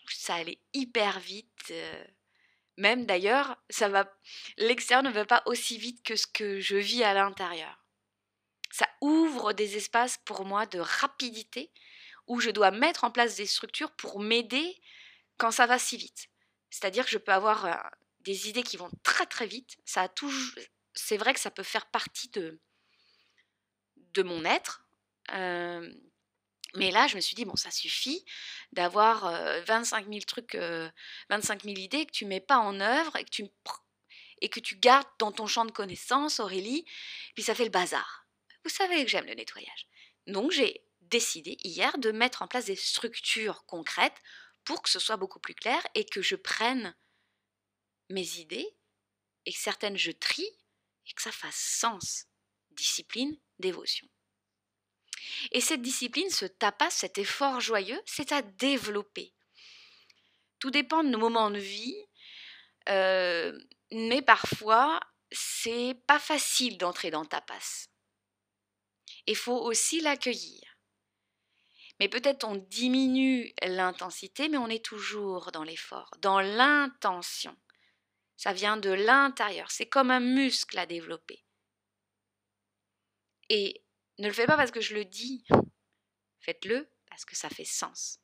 ça 0.09 0.35
allait 0.35 0.59
hyper 0.73 1.21
vite. 1.21 1.73
même 2.77 3.07
d'ailleurs, 3.07 3.57
ça 3.71 3.89
va, 3.89 4.13
l'extérieur 4.59 5.03
ne 5.03 5.11
va 5.11 5.25
pas 5.25 5.43
aussi 5.47 5.79
vite 5.79 6.03
que 6.03 6.17
ce 6.17 6.27
que 6.27 6.61
je 6.61 6.77
vis 6.77 7.05
à 7.05 7.15
l'intérieur. 7.15 7.85
Ça 8.71 8.89
ouvre 9.01 9.53
des 9.53 9.77
espaces 9.77 10.19
pour 10.25 10.45
moi 10.45 10.67
de 10.67 10.81
rapidité 10.81 11.73
où 12.27 12.41
je 12.41 12.51
dois 12.51 12.71
mettre 12.71 13.05
en 13.05 13.11
place 13.11 13.37
des 13.37 13.47
structures 13.47 13.93
pour 13.93 14.21
m'aider 14.21 14.81
quand 15.37 15.51
ça 15.51 15.67
va 15.67 15.79
si 15.79 15.97
vite. 15.97 16.29
C'est-à-dire 16.71 17.05
que 17.05 17.11
je 17.11 17.19
peux 17.19 17.33
avoir 17.33 17.91
des 18.21 18.49
idées 18.49 18.63
qui 18.63 18.77
vont 18.77 18.91
très 19.03 19.27
très 19.27 19.47
vite. 19.47 19.77
Ça 19.85 20.03
a 20.03 20.09
toujours, 20.09 20.59
c'est 20.95 21.17
vrai 21.17 21.35
que 21.35 21.41
ça 21.41 21.51
peut 21.51 21.63
faire 21.63 21.87
partie 21.87 22.29
de 22.31 22.61
de 24.15 24.23
mon 24.23 24.45
être. 24.45 24.87
Mais 26.77 26.91
là, 26.91 27.07
je 27.07 27.17
me 27.17 27.21
suis 27.21 27.37
dit, 27.37 27.45
bon, 27.45 27.57
ça 27.57 27.71
suffit 27.71 28.25
d'avoir 28.73 29.31
25 29.67 30.09
000 30.09 30.21
trucs, 30.27 30.57
25 31.31 31.63
000 31.63 31.77
idées 31.77 32.05
que 32.07 32.11
tu 32.13 32.25
mets 32.25 32.41
pas 32.41 32.59
en 32.59 32.81
œuvre 32.81 33.17
et 33.17 33.25
que 33.25 33.31
tu, 33.31 33.45
et 34.41 34.49
que 34.49 34.61
tu 34.61 34.77
gardes 34.77 35.07
dans 35.19 35.33
ton 35.33 35.47
champ 35.47 35.65
de 35.65 35.71
connaissances, 35.71 36.41
Aurélie, 36.41 36.85
puis 37.35 37.45
ça 37.45 37.55
fait 37.55 37.65
le 37.65 37.71
bazar. 37.71 38.27
Vous 38.65 38.71
savez 38.71 39.05
que 39.05 39.11
j'aime 39.11 39.27
le 39.27 39.35
nettoyage. 39.35 39.87
Donc 40.27 40.51
j'ai 40.51 40.85
décidé 41.03 41.57
hier 41.63 41.97
de 41.99 42.11
mettre 42.11 42.43
en 42.43 42.49
place 42.49 42.65
des 42.65 42.77
structures 42.77 43.65
concrètes 43.67 44.21
pour 44.65 44.83
que 44.83 44.89
ce 44.89 44.99
soit 44.99 45.17
beaucoup 45.17 45.39
plus 45.39 45.55
clair 45.55 45.81
et 45.95 46.05
que 46.05 46.23
je 46.23 46.35
prenne 46.35 46.95
mes 48.11 48.39
idées 48.39 48.77
et 49.47 49.53
que 49.53 49.59
certaines 49.59 49.99
je 49.99 50.11
trie 50.11 50.49
et 51.07 51.13
que 51.13 51.23
ça 51.23 51.33
fasse 51.33 51.57
sens. 51.57 52.25
Discipline, 52.71 53.39
dévotion. 53.59 54.09
Et 55.53 55.61
cette 55.61 55.83
discipline, 55.83 56.31
ce 56.31 56.47
tapas, 56.47 56.91
cet 56.91 57.19
effort 57.19 57.61
joyeux, 57.61 58.01
c'est 58.07 58.33
à 58.33 58.43
développer. 58.43 59.33
Tout 60.59 60.71
dépend 60.71 61.05
de 61.05 61.09
nos 61.09 61.19
moments 61.19 61.51
de 61.51 61.59
vie, 61.59 61.97
euh, 62.89 63.59
mais 63.93 64.23
parfois, 64.23 65.01
c'est 65.31 65.97
pas 66.07 66.19
facile 66.19 66.79
d'entrer 66.79 67.11
dans 67.11 67.23
le 67.23 67.27
tapas. 67.27 67.89
Il 69.27 69.37
faut 69.37 69.59
aussi 69.59 70.01
l'accueillir. 70.01 70.63
Mais 72.01 72.09
peut-être 72.09 72.45
on 72.45 72.57
diminue 72.57 73.53
l'intensité, 73.63 74.49
mais 74.49 74.59
on 74.59 74.69
est 74.69 74.85
toujours 74.85 75.53
dans 75.53 75.63
l'effort, 75.63 76.11
dans 76.19 76.41
l'intention. 76.41 77.57
Ça 78.37 78.53
vient 78.53 78.77
de 78.77 78.91
l'intérieur. 78.91 79.71
C'est 79.71 79.87
comme 79.87 80.11
un 80.11 80.21
muscle 80.21 80.79
à 80.79 80.87
développer. 80.87 81.45
Et 83.49 83.84
ne 84.19 84.29
le 84.29 84.33
faites 84.33 84.47
pas 84.47 84.57
parce 84.57 84.71
que 84.71 84.81
je 84.81 84.95
le 84.95 85.05
dis. 85.05 85.45
Faites-le 86.41 86.89
parce 87.09 87.25
que 87.25 87.37
ça 87.37 87.49
fait 87.49 87.65
sens. 87.65 88.21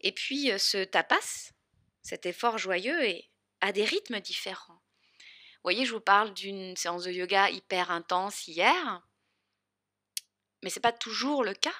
Et 0.00 0.12
puis 0.12 0.50
euh, 0.50 0.58
ce 0.58 0.84
tapas, 0.84 1.52
cet 2.02 2.26
effort 2.26 2.58
joyeux, 2.58 3.00
a 3.60 3.72
des 3.72 3.84
rythmes 3.84 4.20
différents. 4.20 4.82
Vous 5.14 5.68
voyez, 5.68 5.86
je 5.86 5.92
vous 5.92 6.00
parle 6.00 6.34
d'une 6.34 6.76
séance 6.76 7.04
de 7.04 7.12
yoga 7.12 7.50
hyper 7.50 7.92
intense 7.92 8.48
hier, 8.48 9.06
mais 10.62 10.70
ce 10.70 10.78
n'est 10.78 10.82
pas 10.82 10.92
toujours 10.92 11.44
le 11.44 11.54
cas. 11.54 11.74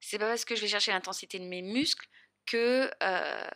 C'est 0.00 0.18
pas 0.18 0.28
parce 0.28 0.44
que 0.44 0.54
je 0.54 0.60
vais 0.60 0.68
chercher 0.68 0.92
l'intensité 0.92 1.38
de 1.38 1.46
mes 1.46 1.62
muscles 1.62 2.08
que 2.46 2.90
euh, 3.02 3.48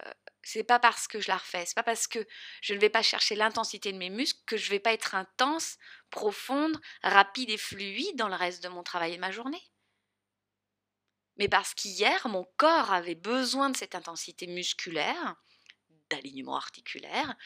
c'est 0.43 0.65
pas 0.65 0.79
parce 0.79 1.09
que 1.09 1.21
je 1.21 1.29
la 1.29 1.37
refais, 1.37 1.67
c'est 1.67 1.75
pas 1.75 1.83
parce 1.83 2.07
que 2.07 2.27
je 2.63 2.75
ne 2.75 2.79
vais 2.79 2.89
pas 2.89 3.03
chercher 3.03 3.35
l'intensité 3.35 3.93
de 3.93 3.99
mes 3.99 4.11
muscles 4.11 4.41
que 4.47 4.57
je 4.57 4.71
vais 4.71 4.79
pas 4.79 4.93
être 4.93 5.15
intense, 5.15 5.77
profonde, 6.11 6.81
rapide 7.03 7.51
et 7.51 7.59
fluide 7.59 8.17
dans 8.17 8.29
le 8.29 8.35
reste 8.35 8.63
de 8.63 8.69
mon 8.69 8.83
travail 8.83 9.13
et 9.13 9.17
de 9.17 9.21
ma 9.21 9.31
journée. 9.31 9.63
Mais 11.37 11.49
parce 11.49 11.75
qu'hier, 11.75 12.27
mon 12.29 12.45
corps 12.57 12.93
avait 12.93 13.15
besoin 13.15 13.71
de 13.71 13.77
cette 13.77 13.95
intensité 13.95 14.47
musculaire, 14.47 15.37
d'alignement 16.11 16.57
articulaire, 16.57 17.37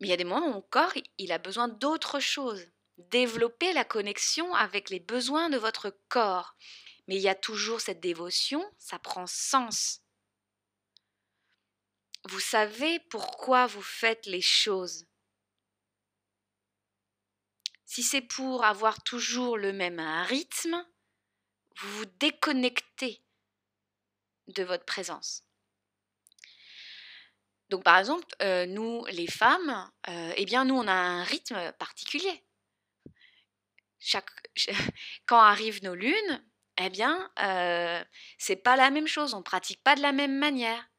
mais 0.00 0.08
il 0.08 0.10
y 0.10 0.14
a 0.14 0.16
des 0.16 0.24
moments 0.24 0.46
où 0.46 0.52
mon 0.52 0.62
corps, 0.62 0.92
il 1.18 1.30
a 1.32 1.38
besoin 1.38 1.68
d'autre 1.68 2.20
chose. 2.20 2.66
Développer 2.96 3.72
la 3.72 3.84
connexion 3.84 4.54
avec 4.54 4.90
les 4.90 5.00
besoins 5.00 5.50
de 5.50 5.58
votre 5.58 5.96
corps. 6.08 6.56
Mais 7.06 7.16
il 7.16 7.22
y 7.22 7.28
a 7.28 7.34
toujours 7.34 7.80
cette 7.80 8.00
dévotion, 8.00 8.64
ça 8.78 8.98
prend 8.98 9.26
sens 9.26 10.00
vous 12.28 12.40
savez 12.40 13.00
pourquoi 13.10 13.66
vous 13.66 13.82
faites 13.82 14.26
les 14.26 14.40
choses? 14.40 15.06
Si 17.86 18.02
c'est 18.02 18.20
pour 18.20 18.64
avoir 18.64 19.02
toujours 19.02 19.56
le 19.56 19.72
même 19.72 20.00
rythme, 20.28 20.86
vous 21.76 21.90
vous 21.98 22.06
déconnectez 22.20 23.22
de 24.48 24.62
votre 24.62 24.84
présence. 24.84 25.44
Donc 27.68 27.84
par 27.84 27.98
exemple, 27.98 28.26
euh, 28.42 28.66
nous 28.66 29.04
les 29.06 29.28
femmes, 29.28 29.90
euh, 30.08 30.32
eh 30.36 30.44
bien 30.44 30.64
nous 30.64 30.74
on 30.74 30.88
a 30.88 30.92
un 30.92 31.22
rythme 31.24 31.72
particulier. 31.78 32.44
Quand 35.26 35.38
arrivent 35.38 35.82
nos 35.82 35.94
lunes, 35.94 36.44
eh 36.78 36.90
bien, 36.90 37.30
euh, 37.40 38.02
c'est 38.38 38.56
pas 38.56 38.76
la 38.76 38.90
même 38.90 39.06
chose, 39.06 39.34
on 39.34 39.42
pratique 39.42 39.82
pas 39.82 39.94
de 39.94 40.02
la 40.02 40.12
même 40.12 40.38
manière. 40.38 40.89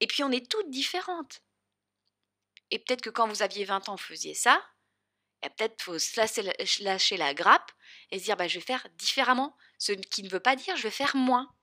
Et 0.00 0.06
puis 0.06 0.22
on 0.22 0.30
est 0.30 0.50
toutes 0.50 0.70
différentes. 0.70 1.42
Et 2.70 2.78
peut-être 2.78 3.00
que 3.00 3.10
quand 3.10 3.28
vous 3.28 3.42
aviez 3.42 3.64
20 3.64 3.88
ans, 3.88 3.96
vous 3.96 4.02
faisiez 4.02 4.34
ça, 4.34 4.62
et 5.42 5.50
peut-être 5.50 5.82
faut 5.82 5.96
lâcher, 6.16 7.16
la 7.16 7.34
grappe 7.34 7.70
et 8.10 8.18
se 8.18 8.24
dire 8.24 8.36
bah, 8.36 8.48
je 8.48 8.58
vais 8.58 8.64
faire 8.64 8.86
différemment. 8.94 9.56
Ce 9.78 9.92
qui 9.92 10.22
ne 10.22 10.28
veut 10.28 10.40
pas 10.40 10.56
dire 10.56 10.76
je 10.76 10.82
vais 10.82 10.90
faire 10.90 11.14
moins. 11.16 11.54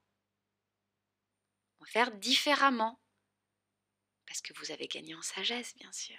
On 1.80 1.86
va 1.86 1.92
faire 1.92 2.12
différemment. 2.12 3.02
Parce 4.26 4.42
que 4.42 4.54
vous 4.60 4.72
avez 4.72 4.88
gagné 4.88 5.14
en 5.14 5.22
sagesse, 5.22 5.76
bien 5.76 5.92
sûr. 5.92 6.18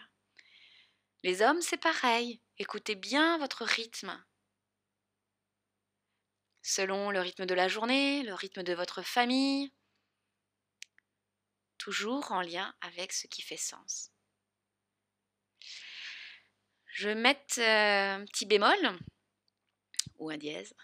Les 1.23 1.43
hommes, 1.43 1.61
c'est 1.61 1.79
pareil. 1.79 2.41
Écoutez 2.59 2.95
bien 2.95 3.39
votre 3.39 3.65
rythme 3.65 4.23
selon 6.67 7.11
le 7.11 7.21
rythme 7.21 7.47
de 7.47 7.55
la 7.55 7.69
journée, 7.69 8.25
le 8.25 8.35
rythme 8.35 8.65
de 8.65 8.75
votre 8.75 9.03
famille, 9.03 9.73
toujours 11.79 12.33
en 12.33 12.41
lien 12.41 12.75
avec 12.81 13.13
ce 13.13 13.27
qui 13.27 13.43
fait 13.43 13.57
sens. 13.57 14.11
Je 16.87 17.09
vais 17.09 17.15
mettre 17.15 17.61
euh, 17.61 18.17
un 18.17 18.25
petit 18.25 18.47
bémol 18.47 18.99
ou 20.19 20.31
un 20.31 20.39
dièse. 20.39 20.75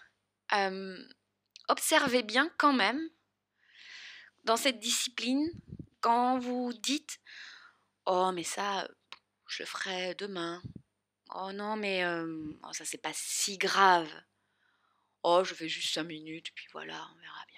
Euh, 0.53 0.97
observez 1.69 2.21
bien 2.21 2.51
quand 2.57 2.73
même 2.73 3.09
dans 4.43 4.57
cette 4.57 4.79
discipline 4.79 5.49
quand 6.01 6.37
vous 6.37 6.73
dites 6.73 7.19
Oh, 8.05 8.31
mais 8.33 8.43
ça, 8.43 8.87
je 9.47 9.63
le 9.63 9.65
ferai 9.65 10.13
demain. 10.15 10.61
Oh 11.33 11.51
non, 11.53 11.77
mais 11.77 12.03
euh, 12.03 12.53
oh, 12.63 12.73
ça, 12.73 12.85
c'est 12.85 12.97
pas 12.97 13.13
si 13.13 13.57
grave. 13.57 14.11
Oh, 15.23 15.43
je 15.43 15.53
fais 15.53 15.69
juste 15.69 15.93
cinq 15.93 16.03
minutes, 16.03 16.51
puis 16.53 16.67
voilà, 16.73 17.07
on 17.15 17.19
verra 17.21 17.45
bien. 17.47 17.52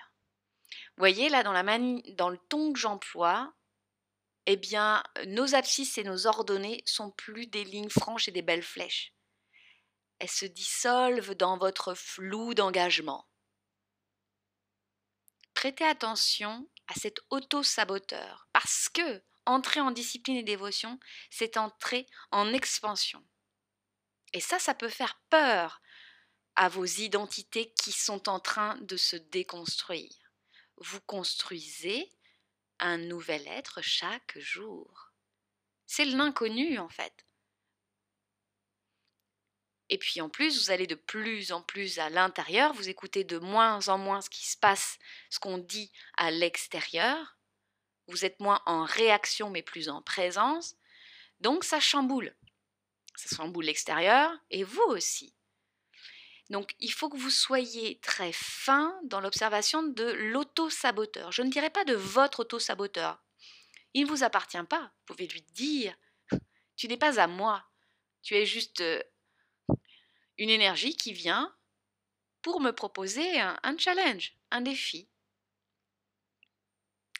Voyez, 0.97 1.29
là, 1.29 1.43
dans, 1.43 1.51
la 1.51 1.63
dans 2.13 2.29
le 2.29 2.37
ton 2.49 2.71
que 2.71 2.79
j'emploie, 2.79 3.53
eh 4.45 4.55
bien, 4.55 5.03
nos 5.27 5.55
abscisses 5.55 5.97
et 5.97 6.03
nos 6.03 6.27
ordonnées 6.27 6.81
sont 6.85 7.11
plus 7.11 7.47
des 7.47 7.65
lignes 7.65 7.89
franches 7.89 8.27
et 8.27 8.31
des 8.31 8.41
belles 8.41 8.63
flèches. 8.63 9.13
Elles 10.19 10.29
se 10.29 10.45
dissolvent 10.45 11.35
dans 11.35 11.57
votre 11.57 11.93
flou 11.93 12.53
d'engagement. 12.53 13.27
Prêtez 15.53 15.85
attention 15.85 16.69
à 16.87 16.93
cet 16.93 17.17
auto-saboteur, 17.29 18.47
parce 18.53 18.87
que 18.89 19.23
entrer 19.45 19.81
en 19.81 19.91
discipline 19.91 20.37
et 20.37 20.43
dévotion, 20.43 20.99
c'est 21.29 21.57
entrer 21.57 22.07
en 22.31 22.53
expansion. 22.53 23.25
Et 24.33 24.39
ça, 24.39 24.59
ça 24.59 24.73
peut 24.73 24.89
faire 24.89 25.19
peur 25.29 25.81
à 26.55 26.69
vos 26.69 26.85
identités 26.85 27.73
qui 27.73 27.91
sont 27.91 28.29
en 28.29 28.39
train 28.39 28.77
de 28.81 28.97
se 28.97 29.15
déconstruire. 29.15 30.24
Vous 30.77 31.01
construisez 31.01 32.11
un 32.79 32.97
nouvel 32.97 33.47
être 33.47 33.81
chaque 33.81 34.37
jour. 34.37 35.11
C'est 35.85 36.05
l'inconnu 36.05 36.77
en 36.79 36.89
fait. 36.89 37.25
Et 39.89 39.97
puis 39.97 40.19
en 40.19 40.29
plus, 40.29 40.63
vous 40.63 40.71
allez 40.71 40.87
de 40.87 40.95
plus 40.95 41.51
en 41.51 41.61
plus 41.61 41.99
à 41.99 42.09
l'intérieur, 42.09 42.73
vous 42.73 42.89
écoutez 42.89 43.23
de 43.23 43.37
moins 43.37 43.87
en 43.87 43.97
moins 43.97 44.21
ce 44.21 44.29
qui 44.29 44.45
se 44.45 44.57
passe, 44.57 44.97
ce 45.29 45.39
qu'on 45.39 45.59
dit 45.59 45.91
à 46.17 46.31
l'extérieur. 46.31 47.37
Vous 48.07 48.25
êtes 48.25 48.39
moins 48.39 48.61
en 48.65 48.83
réaction 48.83 49.49
mais 49.49 49.61
plus 49.61 49.89
en 49.89 50.01
présence. 50.01 50.75
Donc 51.39 51.63
ça 51.63 51.79
chamboule. 51.79 52.35
Ça 53.15 53.35
chamboule 53.35 53.65
l'extérieur 53.65 54.31
et 54.49 54.63
vous 54.63 54.83
aussi. 54.87 55.34
Donc 56.49 56.75
il 56.79 56.91
faut 56.91 57.09
que 57.09 57.17
vous 57.17 57.31
soyez 57.31 57.99
très 58.01 58.31
fin 58.31 58.99
dans 59.03 59.19
l'observation 59.19 59.83
de 59.83 60.03
l'auto-saboteur. 60.03 61.31
Je 61.31 61.41
ne 61.41 61.49
dirais 61.49 61.69
pas 61.69 61.85
de 61.85 61.95
votre 61.95 62.41
auto-saboteur. 62.41 63.23
Il 63.93 64.03
ne 64.03 64.09
vous 64.09 64.23
appartient 64.23 64.63
pas. 64.69 64.81
Vous 64.81 65.15
pouvez 65.15 65.27
lui 65.27 65.41
dire, 65.53 65.95
tu 66.75 66.87
n'es 66.87 66.97
pas 66.97 67.19
à 67.19 67.27
moi. 67.27 67.65
Tu 68.21 68.35
es 68.35 68.45
juste 68.45 68.81
euh, 68.81 69.01
une 70.37 70.49
énergie 70.49 70.95
qui 70.95 71.13
vient 71.13 71.55
pour 72.41 72.59
me 72.59 72.71
proposer 72.71 73.39
un, 73.39 73.77
challenge, 73.77 74.35
un 74.51 74.61
défi. 74.61 75.09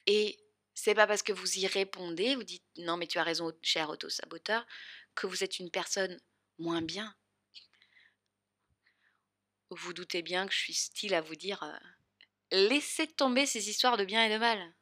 Et 0.06 0.38
c'est 0.76 0.94
pas 0.94 1.08
parce 1.08 1.24
que 1.24 1.34
vous 1.34 1.58
y 1.58 1.66
répondez, 1.66 2.36
vous 2.36 2.44
dites 2.44 2.66
non 2.78 2.98
mais 2.98 3.08
tu 3.08 3.18
as 3.18 3.24
raison 3.24 3.52
cher 3.64 3.90
auto-saboteur, 3.90 4.68
que 5.16 5.26
vous 5.26 5.44
êtes 5.44 5.58
une 5.58 5.72
personne 5.72 6.20
moins 6.60 6.84
bien 6.84 7.16
vous 9.72 9.94
doutez 9.94 10.22
bien 10.22 10.48
que 10.48 10.54
je 10.54 10.60
suis 10.60 10.74
style 10.74 11.14
à 11.14 11.22
vous 11.22 11.36
dire 11.36 11.62
euh, 11.64 11.78
laissez 12.52 13.08
tomber 13.08 13.46
ces 13.46 13.70
histoires 13.70 13.98
de 13.98 14.06
bien 14.06 14.26
et 14.26 14.30
de 14.34 14.38
mal. 14.38 14.76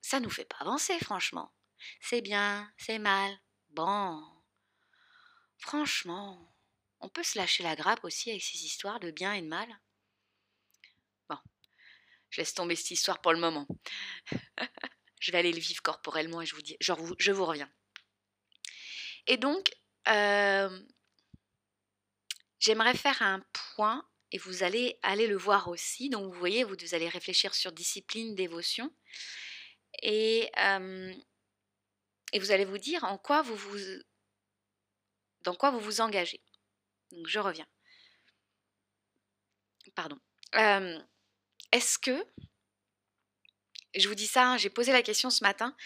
ça 0.00 0.20
nous 0.20 0.30
fait 0.30 0.44
pas 0.44 0.58
avancer, 0.60 0.98
franchement. 0.98 1.52
C'est 2.00 2.20
bien, 2.20 2.72
c'est 2.76 2.98
mal. 2.98 3.38
Bon. 3.70 4.22
Franchement, 5.58 6.54
on 7.00 7.08
peut 7.08 7.22
se 7.22 7.38
lâcher 7.38 7.62
la 7.62 7.76
grappe 7.76 8.04
aussi 8.04 8.30
avec 8.30 8.42
ces 8.42 8.64
histoires 8.64 9.00
de 9.00 9.10
bien 9.10 9.34
et 9.34 9.42
de 9.42 9.46
mal. 9.46 9.68
Bon, 11.28 11.38
je 12.30 12.40
laisse 12.40 12.54
tomber 12.54 12.76
cette 12.76 12.90
histoire 12.90 13.20
pour 13.20 13.32
le 13.32 13.38
moment. 13.38 13.66
je 15.20 15.32
vais 15.32 15.38
aller 15.38 15.52
le 15.52 15.60
vivre 15.60 15.82
corporellement 15.82 16.42
et 16.42 16.46
je 16.46 16.54
vous 16.54 16.62
dis, 16.62 16.76
je 16.80 17.32
vous 17.32 17.44
reviens. 17.44 17.70
Et 19.26 19.36
donc, 19.36 19.70
euh, 20.08 20.82
J'aimerais 22.64 22.94
faire 22.94 23.20
un 23.20 23.44
point 23.52 24.08
et 24.32 24.38
vous 24.38 24.62
allez 24.62 24.98
aller 25.02 25.26
le 25.26 25.36
voir 25.36 25.68
aussi. 25.68 26.08
Donc 26.08 26.32
vous 26.32 26.38
voyez, 26.38 26.64
vous, 26.64 26.94
allez 26.94 27.10
réfléchir 27.10 27.54
sur 27.54 27.72
discipline, 27.72 28.34
dévotion. 28.34 28.90
Et, 30.00 30.50
et 32.32 32.38
vous 32.38 32.50
allez 32.52 32.64
vous 32.64 32.78
dire 32.78 33.04
en 33.04 33.18
quoi 33.18 33.42
vous 33.42 33.54
vous, 33.54 33.78
dans 35.42 35.54
quoi 35.54 35.72
vous 35.72 35.78
vous 35.78 36.00
engagez. 36.00 36.42
Donc 37.12 37.26
je 37.26 37.38
reviens. 37.38 37.66
Pardon. 39.94 40.18
Est-ce 41.70 41.98
que, 41.98 42.26
je 43.94 44.08
vous 44.08 44.14
dis 44.14 44.26
ça, 44.26 44.52
hein, 44.52 44.56
j'ai 44.56 44.70
posé 44.70 44.90
la 44.90 45.02
question 45.02 45.28
ce 45.28 45.44
matin 45.44 45.76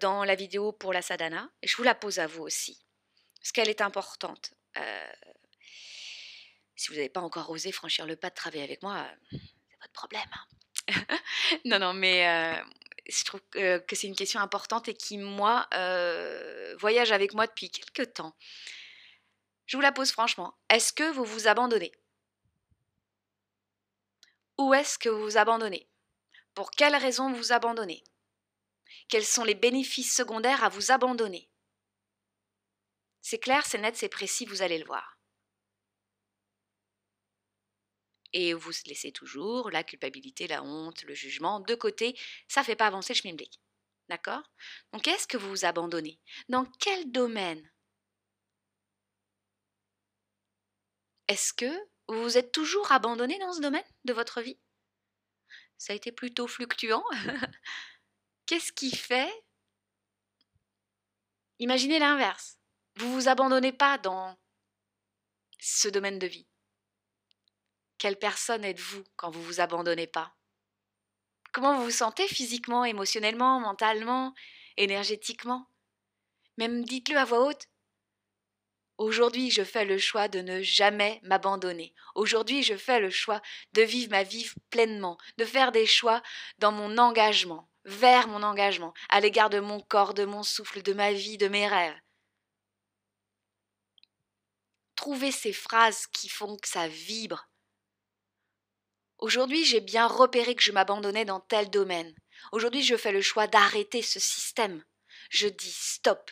dans 0.00 0.24
la 0.24 0.36
vidéo 0.36 0.72
pour 0.72 0.94
la 0.94 1.02
sadhana, 1.02 1.50
et 1.60 1.68
je 1.68 1.76
vous 1.76 1.82
la 1.82 1.94
pose 1.94 2.18
à 2.18 2.26
vous 2.26 2.44
aussi, 2.44 2.82
parce 3.40 3.52
qu'elle 3.52 3.68
est 3.68 3.82
importante 3.82 4.54
si 6.78 6.88
vous 6.88 6.94
n'avez 6.94 7.08
pas 7.08 7.20
encore 7.20 7.50
osé 7.50 7.72
franchir 7.72 8.06
le 8.06 8.16
pas 8.16 8.30
de 8.30 8.34
travailler 8.34 8.62
avec 8.62 8.82
moi, 8.82 9.04
c'est 9.30 9.36
votre 9.80 9.92
problème. 9.92 10.30
Hein. 10.32 11.16
non, 11.64 11.78
non, 11.80 11.92
mais 11.92 12.26
euh, 12.28 12.62
je 13.08 13.24
trouve 13.24 13.40
que 13.50 13.96
c'est 13.96 14.06
une 14.06 14.14
question 14.14 14.40
importante 14.40 14.88
et 14.88 14.94
qui, 14.94 15.18
moi, 15.18 15.66
euh, 15.74 16.76
voyage 16.78 17.10
avec 17.10 17.34
moi 17.34 17.48
depuis 17.48 17.68
quelques 17.68 18.14
temps. 18.14 18.36
Je 19.66 19.76
vous 19.76 19.80
la 19.82 19.92
pose 19.92 20.12
franchement. 20.12 20.56
Est-ce 20.70 20.92
que 20.92 21.10
vous 21.10 21.24
vous 21.24 21.48
abandonnez? 21.48 21.92
Où 24.56 24.72
est-ce 24.72 24.98
que 24.98 25.08
vous 25.08 25.22
vous 25.22 25.36
abandonnez? 25.36 25.88
Pour 26.54 26.70
quelles 26.70 26.96
raisons 26.96 27.32
vous 27.32 27.52
abandonnez? 27.52 28.04
Quels 29.08 29.24
sont 29.24 29.44
les 29.44 29.54
bénéfices 29.54 30.14
secondaires 30.14 30.62
à 30.62 30.68
vous 30.68 30.92
abandonner? 30.92 31.50
C'est 33.20 33.38
clair, 33.38 33.66
c'est 33.66 33.78
net, 33.78 33.96
c'est 33.96 34.08
précis, 34.08 34.46
vous 34.46 34.62
allez 34.62 34.78
le 34.78 34.86
voir. 34.86 35.17
Et 38.32 38.54
vous 38.54 38.72
laissez 38.86 39.12
toujours 39.12 39.70
la 39.70 39.84
culpabilité, 39.84 40.46
la 40.46 40.62
honte, 40.62 41.02
le 41.04 41.14
jugement 41.14 41.60
de 41.60 41.74
côté. 41.74 42.18
Ça 42.48 42.60
ne 42.60 42.66
fait 42.66 42.76
pas 42.76 42.86
avancer 42.86 43.12
le 43.14 43.18
schmilblick. 43.18 43.60
D'accord? 44.08 44.42
Donc, 44.92 45.06
est-ce 45.06 45.26
que 45.26 45.36
vous 45.36 45.50
vous 45.50 45.64
abandonnez? 45.64 46.18
Dans 46.48 46.64
quel 46.80 47.10
domaine? 47.10 47.70
Est-ce 51.28 51.52
que 51.52 51.70
vous 52.08 52.22
vous 52.22 52.38
êtes 52.38 52.52
toujours 52.52 52.90
abandonné 52.90 53.38
dans 53.38 53.52
ce 53.52 53.60
domaine 53.60 53.84
de 54.04 54.12
votre 54.14 54.40
vie? 54.40 54.58
Ça 55.76 55.92
a 55.92 55.96
été 55.96 56.10
plutôt 56.10 56.46
fluctuant. 56.46 57.04
Qu'est-ce 58.46 58.72
qui 58.72 58.90
fait? 58.96 59.30
Imaginez 61.58 61.98
l'inverse. 61.98 62.58
Vous 62.96 63.12
vous 63.12 63.28
abandonnez 63.28 63.72
pas 63.72 63.98
dans 63.98 64.38
ce 65.60 65.88
domaine 65.88 66.18
de 66.18 66.26
vie. 66.26 66.47
Quelle 67.98 68.16
personne 68.16 68.64
êtes-vous 68.64 69.02
quand 69.16 69.30
vous 69.30 69.42
vous 69.42 69.60
abandonnez 69.60 70.06
pas? 70.06 70.32
Comment 71.52 71.76
vous 71.76 71.84
vous 71.84 71.90
sentez 71.90 72.28
physiquement, 72.28 72.84
émotionnellement, 72.84 73.58
mentalement, 73.58 74.34
énergétiquement? 74.76 75.66
Même 76.58 76.84
dites-le 76.84 77.16
à 77.16 77.24
voix 77.24 77.40
haute. 77.40 77.66
Aujourd'hui, 78.98 79.50
je 79.50 79.64
fais 79.64 79.84
le 79.84 79.98
choix 79.98 80.28
de 80.28 80.40
ne 80.40 80.62
jamais 80.62 81.20
m'abandonner. 81.24 81.92
Aujourd'hui, 82.14 82.62
je 82.62 82.76
fais 82.76 83.00
le 83.00 83.10
choix 83.10 83.40
de 83.72 83.82
vivre 83.82 84.10
ma 84.10 84.22
vie 84.22 84.48
pleinement, 84.70 85.18
de 85.36 85.44
faire 85.44 85.72
des 85.72 85.86
choix 85.86 86.22
dans 86.58 86.72
mon 86.72 86.98
engagement, 86.98 87.68
vers 87.84 88.28
mon 88.28 88.44
engagement, 88.44 88.94
à 89.08 89.18
l'égard 89.18 89.50
de 89.50 89.60
mon 89.60 89.80
corps, 89.80 90.14
de 90.14 90.24
mon 90.24 90.44
souffle, 90.44 90.82
de 90.82 90.92
ma 90.92 91.12
vie, 91.12 91.38
de 91.38 91.48
mes 91.48 91.66
rêves. 91.66 92.00
Trouvez 94.94 95.32
ces 95.32 95.52
phrases 95.52 96.06
qui 96.08 96.28
font 96.28 96.56
que 96.56 96.68
ça 96.68 96.86
vibre 96.88 97.48
Aujourd'hui, 99.18 99.64
j'ai 99.64 99.80
bien 99.80 100.06
repéré 100.06 100.54
que 100.54 100.62
je 100.62 100.70
m'abandonnais 100.72 101.24
dans 101.24 101.40
tel 101.40 101.70
domaine. 101.70 102.14
Aujourd'hui, 102.52 102.82
je 102.82 102.96
fais 102.96 103.10
le 103.10 103.20
choix 103.20 103.48
d'arrêter 103.48 104.00
ce 104.00 104.20
système. 104.20 104.84
Je 105.30 105.48
dis 105.48 105.72
stop. 105.72 106.30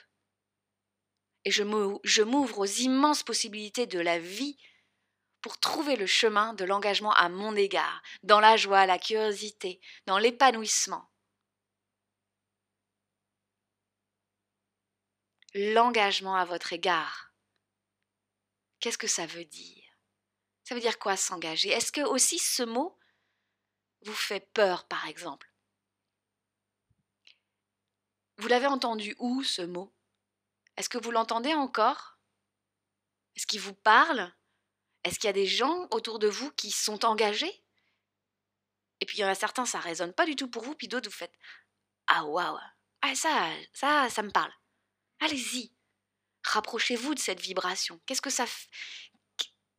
Et 1.44 1.50
je 1.50 2.22
m'ouvre 2.22 2.58
aux 2.58 2.64
immenses 2.64 3.22
possibilités 3.22 3.86
de 3.86 3.98
la 3.98 4.18
vie 4.18 4.56
pour 5.40 5.58
trouver 5.58 5.96
le 5.96 6.06
chemin 6.06 6.54
de 6.54 6.64
l'engagement 6.64 7.12
à 7.12 7.28
mon 7.28 7.54
égard, 7.54 8.02
dans 8.22 8.40
la 8.40 8.56
joie, 8.56 8.86
la 8.86 8.98
curiosité, 8.98 9.80
dans 10.06 10.18
l'épanouissement. 10.18 11.08
L'engagement 15.54 16.36
à 16.36 16.44
votre 16.44 16.72
égard. 16.72 17.32
Qu'est-ce 18.80 18.98
que 18.98 19.06
ça 19.06 19.26
veut 19.26 19.44
dire? 19.44 19.85
Ça 20.66 20.74
veut 20.74 20.80
dire 20.80 20.98
quoi 20.98 21.16
s'engager? 21.16 21.68
Est-ce 21.68 21.92
que 21.92 22.00
aussi 22.00 22.40
ce 22.40 22.64
mot 22.64 22.98
vous 24.02 24.12
fait 24.12 24.40
peur, 24.52 24.84
par 24.88 25.06
exemple? 25.06 25.48
Vous 28.38 28.48
l'avez 28.48 28.66
entendu 28.66 29.14
où, 29.20 29.44
ce 29.44 29.62
mot? 29.62 29.94
Est-ce 30.76 30.88
que 30.88 30.98
vous 30.98 31.12
l'entendez 31.12 31.54
encore? 31.54 32.18
Est-ce 33.36 33.46
qu'il 33.46 33.60
vous 33.60 33.74
parle? 33.74 34.34
Est-ce 35.04 35.20
qu'il 35.20 35.28
y 35.28 35.30
a 35.30 35.34
des 35.34 35.46
gens 35.46 35.86
autour 35.92 36.18
de 36.18 36.26
vous 36.26 36.50
qui 36.50 36.72
sont 36.72 37.04
engagés? 37.04 37.62
Et 39.00 39.06
puis 39.06 39.18
il 39.18 39.20
y 39.20 39.24
en 39.24 39.28
a 39.28 39.36
certains, 39.36 39.66
ça 39.66 39.78
résonne 39.78 40.14
pas 40.14 40.26
du 40.26 40.34
tout 40.34 40.50
pour 40.50 40.64
vous, 40.64 40.74
puis 40.74 40.88
d'autres, 40.88 41.08
vous 41.08 41.14
faites 41.16 41.38
Ah 42.08 42.24
waouh! 42.24 42.58
Ah 43.02 43.14
ça, 43.14 43.52
ça, 43.72 44.10
ça 44.10 44.22
me 44.24 44.32
parle. 44.32 44.52
Allez-y, 45.20 45.72
rapprochez-vous 46.42 47.14
de 47.14 47.20
cette 47.20 47.40
vibration. 47.40 48.00
Qu'est-ce 48.04 48.22
que 48.22 48.30
ça 48.30 48.46
fait 48.46 48.68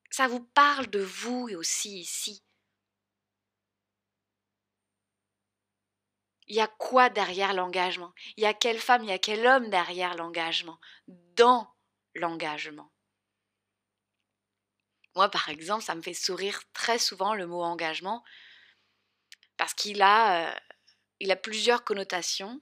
Ça 0.10 0.28
vous 0.28 0.44
parle 0.44 0.88
de 0.88 1.00
vous 1.00 1.50
et 1.50 1.56
aussi 1.56 2.00
ici? 2.00 2.44
Il 6.48 6.56
y 6.56 6.62
a 6.62 6.68
quoi 6.68 7.10
derrière 7.10 7.54
l'engagement? 7.54 8.14
Il 8.38 8.44
y 8.44 8.46
a 8.46 8.54
quelle 8.54 8.80
femme, 8.80 9.04
il 9.04 9.10
y 9.10 9.14
a 9.14 9.20
quel 9.20 9.46
homme 9.46 9.70
derrière 9.70 10.16
l'engagement? 10.16 10.80
Dans 11.08 11.68
l'engagement. 12.16 12.92
Moi, 15.16 15.30
par 15.30 15.50
exemple, 15.50 15.84
ça 15.84 15.96
me 15.96 16.02
fait 16.02 16.14
sourire 16.14 16.62
très 16.74 17.00
souvent 17.00 17.34
le 17.34 17.48
mot 17.48 17.64
engagement 17.64 18.24
parce 19.58 19.74
qu'il 19.74 20.02
a, 20.02 20.52
euh, 20.52 20.60
il 21.20 21.32
a 21.32 21.36
plusieurs 21.36 21.84
connotations. 21.84 22.62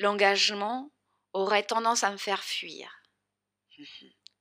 L'engagement 0.00 0.92
aurait 1.32 1.62
tendance 1.62 2.04
à 2.04 2.10
me 2.10 2.16
faire 2.16 2.42
fuir. 2.42 3.02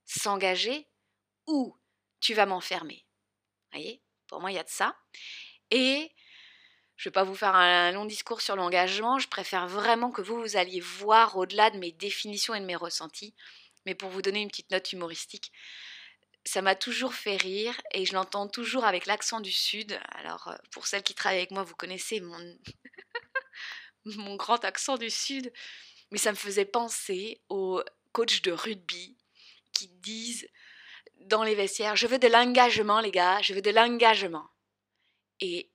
S'engager 0.05 0.89
ou 1.47 1.78
tu 2.19 2.33
vas 2.33 2.45
m'enfermer. 2.45 3.05
voyez? 3.71 4.01
Pour 4.27 4.41
moi, 4.41 4.51
il 4.51 4.55
y 4.55 4.59
a 4.59 4.63
de 4.63 4.69
ça. 4.69 4.95
Et 5.71 6.11
je 6.95 7.07
ne 7.07 7.11
vais 7.11 7.13
pas 7.13 7.23
vous 7.23 7.35
faire 7.35 7.55
un 7.55 7.91
long 7.91 8.05
discours 8.05 8.41
sur 8.41 8.55
l'engagement, 8.55 9.19
je 9.19 9.29
préfère 9.29 9.67
vraiment 9.67 10.11
que 10.11 10.21
vous, 10.21 10.39
vous 10.39 10.57
alliez 10.57 10.81
voir 10.81 11.37
au-delà 11.37 11.69
de 11.69 11.77
mes 11.77 11.91
définitions 11.91 12.53
et 12.53 12.59
de 12.59 12.65
mes 12.65 12.75
ressentis. 12.75 13.33
Mais 13.85 13.95
pour 13.95 14.09
vous 14.09 14.21
donner 14.21 14.41
une 14.41 14.49
petite 14.49 14.71
note 14.71 14.91
humoristique, 14.91 15.51
ça 16.45 16.61
m'a 16.61 16.75
toujours 16.75 17.13
fait 17.13 17.37
rire 17.37 17.79
et 17.93 18.05
je 18.05 18.13
l'entends 18.13 18.47
toujours 18.47 18.83
avec 18.83 19.05
l'accent 19.05 19.39
du 19.39 19.51
Sud. 19.51 19.99
Alors, 20.11 20.49
euh, 20.49 20.55
pour 20.71 20.87
celles 20.87 21.03
qui 21.03 21.13
travaillent 21.13 21.39
avec 21.39 21.51
moi, 21.51 21.63
vous 21.63 21.75
connaissez 21.75 22.19
mon, 22.19 22.57
mon 24.05 24.35
grand 24.35 24.63
accent 24.65 24.97
du 24.97 25.09
Sud. 25.09 25.53
Mais 26.11 26.17
ça 26.17 26.31
me 26.31 26.37
faisait 26.37 26.65
penser 26.65 27.41
aux 27.49 27.81
coachs 28.11 28.41
de 28.41 28.51
rugby 28.51 29.17
qui 29.73 29.87
disent 29.87 30.47
dans 31.21 31.43
les 31.43 31.55
vestiaires 31.55 31.95
Je 31.95 32.07
veux 32.07 32.19
de 32.19 32.27
l'engagement, 32.27 32.99
les 32.99 33.11
gars, 33.11 33.41
je 33.41 33.53
veux 33.53 33.61
de 33.61 33.71
l'engagement. 33.71 34.47
Et 35.39 35.71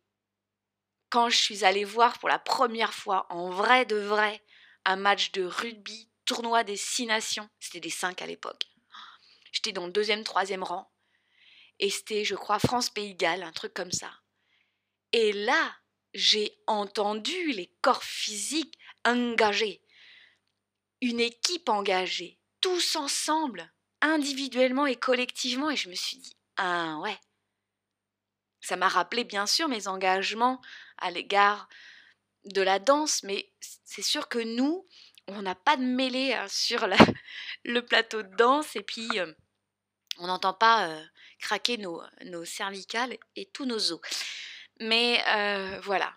quand 1.11 1.29
je 1.31 1.37
suis 1.37 1.65
allée 1.65 1.85
voir 1.85 2.19
pour 2.19 2.29
la 2.29 2.39
première 2.39 2.93
fois, 2.93 3.27
en 3.31 3.51
vrai 3.51 3.87
de 3.87 3.97
vrai, 3.97 4.43
un 4.85 4.97
match 4.97 5.33
de 5.33 5.45
rugby, 5.45 6.11
tournoi 6.25 6.65
des 6.65 6.77
six 6.77 7.07
nations, 7.07 7.49
c'était 7.61 7.81
des 7.81 7.91
cinq 7.91 8.23
à 8.23 8.27
l'époque. 8.27 8.67
J'étais 9.53 9.73
dans 9.73 9.87
le 9.87 9.93
deuxième, 9.93 10.25
troisième 10.25 10.65
rang. 10.65 10.91
Et 11.79 11.91
c'était, 11.91 12.25
je 12.25 12.35
crois, 12.35 12.59
France-Pays 12.59 13.15
Galles, 13.15 13.43
un 13.43 13.53
truc 13.53 13.75
comme 13.75 13.93
ça. 13.93 14.11
Et 15.13 15.33
là, 15.33 15.77
j'ai 16.13 16.57
entendu 16.67 17.53
les 17.53 17.73
corps 17.81 18.03
physiques 18.03 18.79
engagés. 19.05 19.83
Une 21.01 21.21
équipe 21.21 21.69
engagée, 21.69 22.39
tous 22.61 22.97
ensemble, 22.97 23.73
individuellement 24.05 24.87
et 24.87 24.97
collectivement. 24.97 25.71
Et 25.71 25.77
je 25.77 25.89
me 25.89 25.95
suis 25.95 26.19
dit, 26.19 26.37
ah 26.57 26.99
ouais. 27.03 27.19
Ça 28.61 28.77
m'a 28.77 28.89
rappelé 28.89 29.25
bien 29.25 29.47
sûr 29.47 29.69
mes 29.69 29.89
engagements 29.89 30.61
à 30.99 31.11
l'égard 31.11 31.69
de 32.45 32.63
la 32.63 32.79
danse, 32.79 33.23
mais 33.23 33.51
c'est 33.85 34.03
sûr 34.03 34.29
que 34.29 34.39
nous, 34.39 34.87
on 35.27 35.43
n'a 35.43 35.55
pas 35.55 35.77
de 35.77 35.83
mêlée 35.83 36.35
hein, 36.35 36.47
sur 36.49 36.87
le 37.65 37.81
plateau 37.81 38.23
de 38.23 38.35
danse 38.37 38.77
et 38.77 38.83
puis 38.83 39.09
euh, 39.19 39.33
on 40.19 40.27
n'entend 40.27 40.55
pas 40.55 40.89
euh, 40.89 41.05
craquer 41.39 41.79
nos, 41.79 42.03
cervicales 42.45 43.17
et 43.37 43.47
tous 43.47 43.67
nos 43.67 43.93
os. 43.93 44.01
Mais 44.81 45.23
euh, 45.29 45.81
voilà, 45.81 46.15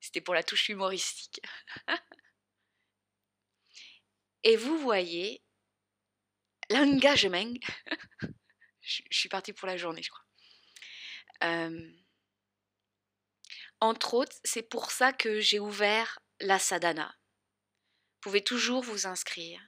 c'était 0.00 0.20
pour 0.20 0.34
la 0.34 0.42
touche 0.42 0.68
humoristique. 0.68 1.40
et 4.44 4.56
vous 4.56 4.78
voyez 4.78 5.42
l'engagement. 6.72 7.54
je, 8.80 9.02
suis 9.10 9.28
partie 9.28 9.52
pour 9.52 9.66
la 9.66 9.76
journée, 9.76 10.02
je 10.02 10.10
crois. 10.10 10.24
Entre 13.80 14.14
autres, 14.14 14.36
c'est 14.44 14.62
pour 14.62 14.92
ça 14.92 15.12
que 15.12 15.40
j'ai 15.40 15.58
ouvert 15.58 16.20
la 16.40 16.60
sadhana. 16.60 17.16
Vous 18.14 18.20
pouvez 18.20 18.44
toujours 18.44 18.80
vous 18.82 19.08
inscrire. 19.08 19.60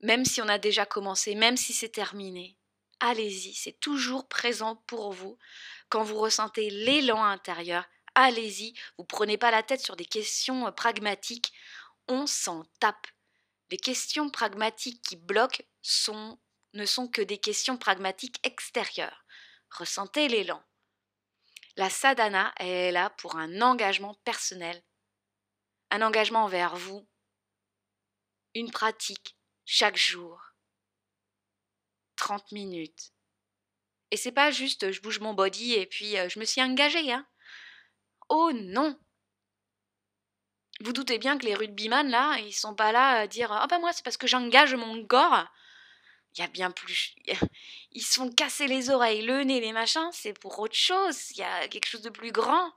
Même 0.00 0.24
si 0.24 0.40
on 0.40 0.48
a 0.48 0.58
déjà 0.58 0.86
commencé, 0.86 1.34
même 1.34 1.58
si 1.58 1.74
c'est 1.74 1.90
terminé, 1.90 2.56
allez-y, 3.00 3.52
c'est 3.54 3.78
toujours 3.78 4.26
présent 4.26 4.76
pour 4.86 5.12
vous. 5.12 5.38
Quand 5.90 6.02
vous 6.02 6.18
ressentez 6.18 6.70
l'élan 6.70 7.22
intérieur, 7.22 7.84
allez-y, 8.14 8.72
vous 8.96 9.04
prenez 9.04 9.36
pas 9.36 9.50
la 9.50 9.62
tête 9.62 9.80
sur 9.80 9.96
des 9.96 10.06
questions 10.06 10.66
euh, 10.66 10.70
pragmatiques, 10.70 11.52
on 12.08 12.26
s'en 12.26 12.64
tape. 12.80 13.06
Les 13.70 13.76
questions 13.76 14.30
pragmatiques 14.30 15.02
qui 15.02 15.16
bloquent 15.16 15.62
ne 16.72 16.86
sont 16.86 17.08
que 17.08 17.22
des 17.22 17.38
questions 17.38 17.76
pragmatiques 17.76 18.40
extérieures. 18.46 19.24
Ressentez 19.70 20.28
l'élan. 20.28 20.62
La 21.76 21.90
sadhana 21.90 22.52
est 22.58 22.92
là 22.92 23.10
pour 23.10 23.36
un 23.36 23.60
engagement 23.60 24.14
personnel, 24.24 24.82
un 25.90 26.02
engagement 26.02 26.44
envers 26.44 26.76
vous, 26.76 27.08
une 28.54 28.70
pratique 28.70 29.36
chaque 29.64 29.96
jour, 29.96 30.40
30 32.16 32.52
minutes. 32.52 33.12
Et 34.12 34.16
c'est 34.16 34.32
pas 34.32 34.52
juste 34.52 34.92
je 34.92 35.00
bouge 35.00 35.18
mon 35.18 35.34
body 35.34 35.72
et 35.72 35.86
puis 35.86 36.16
euh, 36.16 36.28
je 36.28 36.38
me 36.38 36.44
suis 36.44 36.62
engagée, 36.62 37.12
hein. 37.12 37.26
Oh 38.28 38.52
non 38.54 38.96
Vous 40.80 40.92
doutez 40.92 41.18
bien 41.18 41.36
que 41.36 41.44
les 41.44 41.54
rugbyman 41.54 42.08
là, 42.08 42.38
ils 42.38 42.52
sont 42.52 42.76
pas 42.76 42.92
là 42.92 43.18
à 43.20 43.26
dire 43.26 43.50
Ah 43.50 43.62
oh 43.64 43.66
ben 43.68 43.80
moi 43.80 43.92
c'est 43.92 44.04
parce 44.04 44.16
que 44.16 44.28
j'engage 44.28 44.76
mon 44.76 45.04
corps 45.04 45.48
il 46.34 46.40
y 46.40 46.44
a 46.44 46.48
bien 46.48 46.70
plus. 46.70 47.14
Ils 47.92 48.02
se 48.02 48.14
font 48.14 48.30
casser 48.30 48.66
les 48.66 48.90
oreilles, 48.90 49.22
le 49.22 49.44
nez, 49.44 49.60
les 49.60 49.72
machins, 49.72 50.10
c'est 50.12 50.38
pour 50.38 50.58
autre 50.58 50.74
chose. 50.74 51.30
Il 51.30 51.38
y 51.38 51.42
a 51.42 51.68
quelque 51.68 51.86
chose 51.86 52.02
de 52.02 52.10
plus 52.10 52.32
grand. 52.32 52.72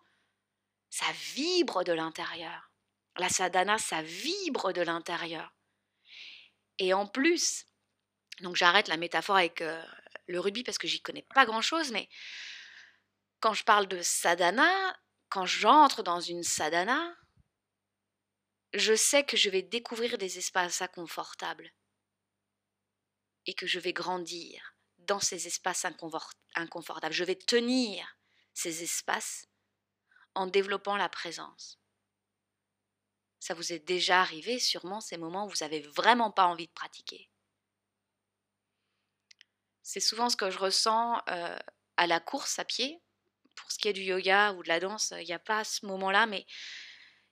Ça 0.89 1.05
vibre 1.33 1.83
de 1.83 1.91
l'intérieur. 1.91 2.71
La 3.17 3.29
sadhana, 3.29 3.77
ça 3.79 4.01
vibre 4.03 4.73
de 4.73 4.81
l'intérieur. 4.81 5.51
Et 6.77 6.93
en 6.93 7.07
plus, 7.07 7.65
donc 8.41 8.55
j'arrête 8.55 8.87
la 8.87 8.97
métaphore 8.97 9.37
avec 9.37 9.61
euh, 9.61 9.83
le 10.27 10.39
rugby 10.39 10.63
parce 10.63 10.77
que 10.77 10.87
j'y 10.87 11.01
connais 11.01 11.25
pas 11.33 11.45
grand 11.45 11.61
chose, 11.61 11.91
mais 11.91 12.07
quand 13.39 13.53
je 13.53 13.63
parle 13.63 13.87
de 13.87 14.01
sadhana, 14.03 14.95
quand 15.29 15.47
j'entre 15.47 16.03
dans 16.03 16.19
une 16.19 16.43
sadhana, 16.43 17.15
je 18.73 18.93
sais 18.93 19.23
que 19.23 19.37
je 19.37 19.49
vais 19.49 19.63
découvrir 19.63 20.19
des 20.19 20.37
espaces 20.37 20.81
inconfortables 20.83 21.71
et 23.47 23.53
que 23.53 23.65
je 23.65 23.79
vais 23.79 23.93
grandir 23.93 24.75
dans 24.99 25.19
ces 25.19 25.47
espaces 25.47 25.85
inconfortables. 26.55 27.13
Je 27.13 27.23
vais 27.23 27.35
tenir 27.35 28.17
ces 28.53 28.83
espaces 28.83 29.47
en 30.35 30.45
développant 30.45 30.97
la 30.97 31.09
présence. 31.09 31.79
Ça 33.39 33.53
vous 33.53 33.71
est 33.71 33.79
déjà 33.79 34.21
arrivé 34.21 34.59
sûrement 34.59 34.99
ces 34.99 35.17
moments 35.17 35.45
où 35.45 35.49
vous 35.49 35.61
n'avez 35.61 35.79
vraiment 35.79 36.31
pas 36.31 36.45
envie 36.45 36.67
de 36.67 36.73
pratiquer. 36.73 37.29
C'est 39.81 40.01
souvent 40.01 40.29
ce 40.29 40.35
que 40.35 40.49
je 40.49 40.57
ressens 40.57 41.21
euh, 41.29 41.57
à 41.95 42.07
la 42.07 42.19
course 42.19 42.59
à 42.59 42.65
pied. 42.65 43.01
Pour 43.55 43.71
ce 43.71 43.77
qui 43.79 43.87
est 43.87 43.93
du 43.93 44.01
yoga 44.01 44.51
ou 44.53 44.63
de 44.63 44.67
la 44.67 44.79
danse, 44.79 45.13
il 45.17 45.25
n'y 45.25 45.33
a 45.33 45.39
pas 45.39 45.63
ce 45.63 45.85
moment-là, 45.85 46.25
mais 46.25 46.45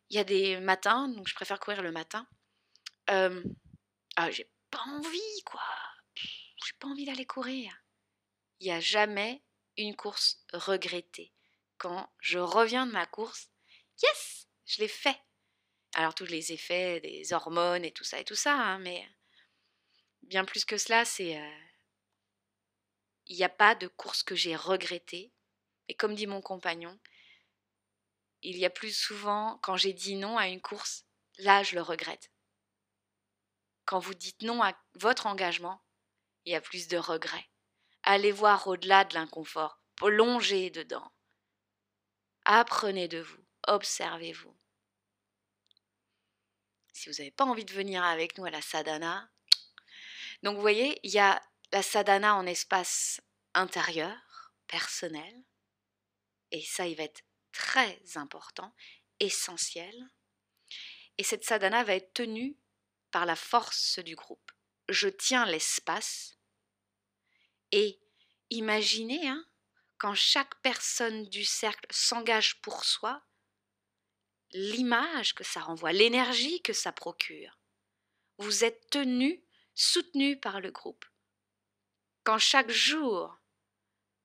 il 0.09 0.15
y 0.15 0.19
a 0.19 0.23
des 0.23 0.59
matins, 0.59 1.09
donc 1.09 1.27
je 1.27 1.35
préfère 1.35 1.59
courir 1.59 1.81
le 1.81 1.91
matin. 1.91 2.25
Euh, 3.09 3.43
ah, 4.15 4.31
j'ai 4.31 4.49
pas 4.71 4.83
envie, 4.87 5.43
quoi 5.45 5.61
j'ai 6.63 6.73
pas 6.79 6.87
envie 6.87 7.05
d'aller 7.05 7.25
courir. 7.25 7.75
Il 8.59 8.67
n'y 8.67 8.71
a 8.71 8.79
jamais 8.79 9.43
une 9.77 9.95
course 9.95 10.43
regrettée. 10.53 11.33
Quand 11.77 12.09
je 12.19 12.39
reviens 12.39 12.85
de 12.85 12.91
ma 12.91 13.05
course, 13.05 13.49
yes, 14.01 14.47
je 14.65 14.79
l'ai 14.79 14.87
fait. 14.87 15.19
Alors 15.93 16.15
tous 16.15 16.25
les 16.25 16.51
effets 16.51 16.99
des 17.01 17.33
hormones 17.33 17.85
et 17.85 17.91
tout 17.91 18.03
ça 18.03 18.19
et 18.19 18.25
tout 18.25 18.35
ça, 18.35 18.53
hein, 18.53 18.79
mais 18.79 19.07
bien 20.23 20.45
plus 20.45 20.65
que 20.65 20.77
cela, 20.77 21.05
c'est 21.05 21.37
euh, 21.37 21.59
il 23.27 23.35
n'y 23.35 23.43
a 23.43 23.49
pas 23.49 23.75
de 23.75 23.87
course 23.87 24.23
que 24.23 24.35
j'ai 24.35 24.55
regrettée. 24.55 25.31
Et 25.87 25.93
comme 25.93 26.15
dit 26.15 26.27
mon 26.27 26.41
compagnon, 26.41 26.99
il 28.41 28.57
y 28.57 28.65
a 28.65 28.69
plus 28.69 28.95
souvent 28.95 29.59
quand 29.61 29.77
j'ai 29.77 29.93
dit 29.93 30.15
non 30.15 30.37
à 30.37 30.47
une 30.47 30.61
course, 30.61 31.05
là 31.37 31.63
je 31.63 31.75
le 31.75 31.81
regrette. 31.81 32.31
Quand 33.85 33.99
vous 33.99 34.15
dites 34.15 34.41
non 34.41 34.63
à 34.63 34.73
votre 34.95 35.27
engagement, 35.27 35.84
il 36.45 36.53
y 36.53 36.55
a 36.55 36.61
plus 36.61 36.87
de 36.87 36.97
regrets. 36.97 37.49
Allez 38.03 38.31
voir 38.31 38.67
au-delà 38.67 39.03
de 39.03 39.13
l'inconfort, 39.15 39.79
plongez 39.95 40.69
dedans. 40.69 41.11
Apprenez 42.45 43.07
de 43.07 43.19
vous, 43.19 43.43
observez-vous. 43.67 44.55
Si 46.93 47.09
vous 47.09 47.15
n'avez 47.17 47.31
pas 47.31 47.45
envie 47.45 47.65
de 47.65 47.73
venir 47.73 48.03
avec 48.03 48.37
nous 48.37 48.45
à 48.45 48.51
la 48.51 48.61
sadhana, 48.61 49.29
donc 50.43 50.55
vous 50.55 50.61
voyez, 50.61 50.99
il 51.03 51.11
y 51.11 51.19
a 51.19 51.41
la 51.71 51.81
sadhana 51.81 52.35
en 52.35 52.45
espace 52.45 53.21
intérieur, 53.53 54.53
personnel, 54.67 55.43
et 56.51 56.61
ça, 56.61 56.87
il 56.87 56.95
va 56.95 57.03
être 57.03 57.23
très 57.51 57.99
important, 58.15 58.73
essentiel. 59.19 60.09
Et 61.17 61.23
cette 61.23 61.43
sadhana 61.43 61.83
va 61.83 61.95
être 61.95 62.13
tenue 62.13 62.57
par 63.11 63.25
la 63.25 63.35
force 63.35 63.99
du 63.99 64.15
groupe. 64.15 64.51
Je 64.89 65.09
tiens 65.09 65.45
l'espace 65.45 66.37
et 67.71 67.99
imaginez, 68.49 69.27
hein, 69.27 69.45
quand 69.97 70.13
chaque 70.13 70.55
personne 70.61 71.25
du 71.25 71.43
cercle 71.43 71.87
s'engage 71.89 72.61
pour 72.61 72.85
soi, 72.85 73.23
l'image 74.51 75.33
que 75.33 75.43
ça 75.43 75.61
renvoie, 75.61 75.91
l'énergie 75.91 76.61
que 76.61 76.73
ça 76.73 76.91
procure. 76.91 77.59
Vous 78.37 78.63
êtes 78.63 78.89
tenu, 78.89 79.43
soutenu 79.73 80.39
par 80.39 80.61
le 80.61 80.71
groupe. 80.71 81.05
Quand 82.23 82.37
chaque 82.37 82.69
jour, 82.69 83.37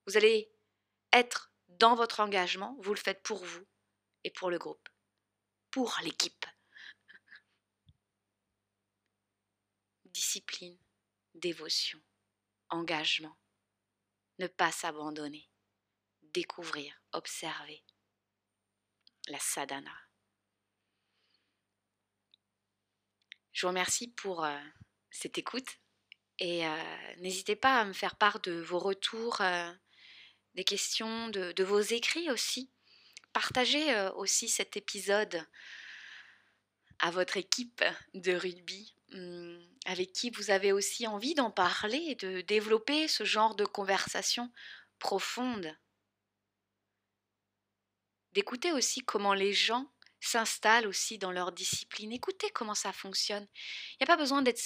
vous 0.07 0.17
allez 0.17 0.53
être 1.13 1.53
dans 1.69 1.95
votre 1.95 2.21
engagement, 2.21 2.77
vous 2.81 2.95
le 2.95 3.01
faites 3.01 3.23
pour 3.23 3.45
vous 3.45 3.67
et 4.25 4.31
pour 4.31 4.51
le 4.51 4.59
groupe, 4.59 4.89
pour 5.71 5.97
l'équipe. 6.03 6.47
Discipline, 10.21 10.77
dévotion, 11.35 11.99
engagement, 12.69 13.39
ne 14.39 14.49
pas 14.49 14.71
s'abandonner, 14.71 15.49
découvrir, 16.35 16.95
observer 17.13 17.83
la 19.29 19.39
sadhana. 19.39 19.97
Je 23.53 23.63
vous 23.63 23.69
remercie 23.69 24.09
pour 24.09 24.45
euh, 24.45 24.61
cette 25.11 25.39
écoute 25.39 25.79
et 26.39 26.67
euh, 26.67 27.17
n'hésitez 27.17 27.57
pas 27.57 27.81
à 27.81 27.87
me 27.87 27.95
faire 27.95 28.17
part 28.17 28.41
de 28.41 28.53
vos 28.53 28.79
retours, 28.79 29.41
euh, 29.41 29.73
des 30.55 30.65
questions, 30.65 31.29
de, 31.29 31.63
vos 31.63 31.81
écrits 31.81 32.31
aussi. 32.31 32.71
Partagez 33.33 33.97
aussi 34.17 34.51
cet 34.51 34.77
épisode 34.77 35.47
à 36.99 37.11
votre 37.11 37.39
équipe 37.39 37.83
de 38.13 38.33
rugby 38.33 38.95
Mmh, 39.13 39.59
avec 39.87 40.13
qui 40.13 40.31
vous 40.31 40.51
avez 40.51 40.73
aussi 40.73 41.07
envie 41.07 41.35
d'en 41.35 41.51
parler, 41.51 42.15
de 42.17 42.43
développer 42.43 43.09
ce 43.09 43.25
genre 43.25 43.55
de 43.55 43.65
conversation 43.65 44.53
profonde. 44.99 45.77
D'écouter 48.33 48.73
aussi 48.73 49.01
comment 49.01 49.35
les 49.35 49.53
gens 49.53 49.91
s'installent 50.21 50.87
aussi 50.87 51.19
dans 51.19 51.33
leur 51.33 51.53
discipline. 51.53 52.13
Écoutez 52.13 52.51
comment 52.51 52.75
ça 52.75 52.93
fonctionne. 52.93 53.47
Il 53.93 53.97
n'y 54.01 54.05
a 54.05 54.15
pas 54.15 54.21
besoin 54.21 54.43
d'être, 54.43 54.61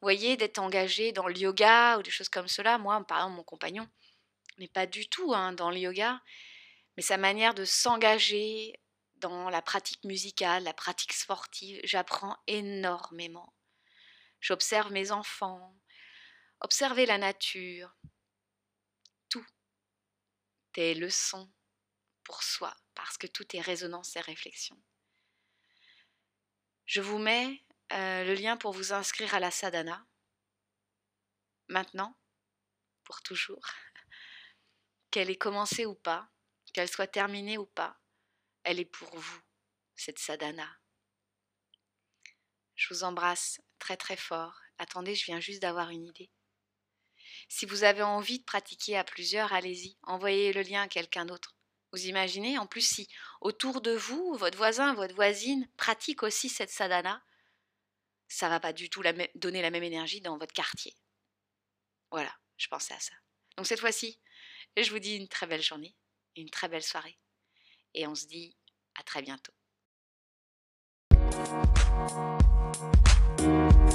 voyez, 0.00 0.36
d'être 0.36 0.58
engagé 0.58 1.12
dans 1.12 1.28
le 1.28 1.38
yoga 1.38 1.98
ou 1.98 2.02
des 2.02 2.10
choses 2.10 2.28
comme 2.28 2.48
cela. 2.48 2.78
Moi, 2.78 3.02
par 3.06 3.18
exemple, 3.18 3.36
mon 3.36 3.44
compagnon 3.44 3.88
n'est 4.58 4.68
pas 4.68 4.86
du 4.86 5.08
tout 5.08 5.32
hein, 5.32 5.52
dans 5.52 5.70
le 5.70 5.78
yoga, 5.78 6.20
mais 6.96 7.02
sa 7.02 7.16
manière 7.16 7.54
de 7.54 7.64
s'engager 7.64 8.74
dans 9.16 9.48
la 9.48 9.62
pratique 9.62 10.04
musicale, 10.04 10.64
la 10.64 10.74
pratique 10.74 11.12
sportive, 11.12 11.80
j'apprends 11.84 12.36
énormément 12.48 13.54
j'observe 14.42 14.92
mes 14.92 15.12
enfants, 15.12 15.74
observer 16.60 17.06
la 17.06 17.16
nature. 17.16 17.96
Tout 19.30 19.46
est 20.76 20.94
leçon 20.94 21.50
pour 22.24 22.42
soi, 22.42 22.76
parce 22.94 23.16
que 23.16 23.26
tout 23.26 23.56
est 23.56 23.60
résonance 23.60 24.14
et 24.16 24.20
réflexion. 24.20 24.80
Je 26.84 27.00
vous 27.00 27.18
mets 27.18 27.64
euh, 27.92 28.24
le 28.24 28.34
lien 28.34 28.56
pour 28.58 28.72
vous 28.72 28.92
inscrire 28.92 29.34
à 29.34 29.40
la 29.40 29.50
sadhana. 29.50 30.06
Maintenant, 31.68 32.18
pour 33.04 33.22
toujours. 33.22 33.64
Qu'elle 35.10 35.30
ait 35.30 35.36
commencé 35.36 35.86
ou 35.86 35.94
pas, 35.94 36.30
qu'elle 36.72 36.88
soit 36.88 37.06
terminée 37.06 37.58
ou 37.58 37.66
pas, 37.66 38.00
elle 38.64 38.80
est 38.80 38.86
pour 38.86 39.14
vous, 39.14 39.40
cette 39.94 40.18
sadhana. 40.18 40.78
Je 42.76 42.94
vous 42.94 43.04
embrasse 43.04 43.60
très 43.82 43.96
très 43.96 44.16
fort. 44.16 44.60
Attendez, 44.78 45.16
je 45.16 45.24
viens 45.24 45.40
juste 45.40 45.60
d'avoir 45.60 45.90
une 45.90 46.06
idée. 46.06 46.30
Si 47.48 47.66
vous 47.66 47.82
avez 47.82 48.02
envie 48.02 48.38
de 48.38 48.44
pratiquer 48.44 48.96
à 48.96 49.02
plusieurs, 49.02 49.52
allez-y, 49.52 49.98
envoyez 50.04 50.52
le 50.52 50.62
lien 50.62 50.82
à 50.82 50.88
quelqu'un 50.88 51.26
d'autre. 51.26 51.56
Vous 51.92 52.06
imaginez, 52.06 52.58
en 52.58 52.66
plus, 52.66 52.88
si 52.88 53.08
autour 53.40 53.80
de 53.80 53.90
vous, 53.90 54.34
votre 54.34 54.56
voisin, 54.56 54.94
votre 54.94 55.16
voisine 55.16 55.68
pratique 55.76 56.22
aussi 56.22 56.48
cette 56.48 56.70
sadhana, 56.70 57.24
ça 58.28 58.48
va 58.48 58.60
pas 58.60 58.72
du 58.72 58.88
tout 58.88 59.02
donner 59.34 59.60
la 59.60 59.70
même 59.70 59.82
énergie 59.82 60.20
dans 60.20 60.38
votre 60.38 60.54
quartier. 60.54 60.96
Voilà, 62.12 62.32
je 62.56 62.68
pensais 62.68 62.94
à 62.94 63.00
ça. 63.00 63.14
Donc 63.56 63.66
cette 63.66 63.80
fois-ci, 63.80 64.20
je 64.76 64.90
vous 64.90 65.00
dis 65.00 65.16
une 65.16 65.28
très 65.28 65.48
belle 65.48 65.60
journée, 65.60 65.96
une 66.36 66.50
très 66.50 66.68
belle 66.68 66.84
soirée, 66.84 67.18
et 67.94 68.06
on 68.06 68.14
se 68.14 68.26
dit 68.26 68.56
à 68.94 69.02
très 69.02 69.22
bientôt. 69.22 69.52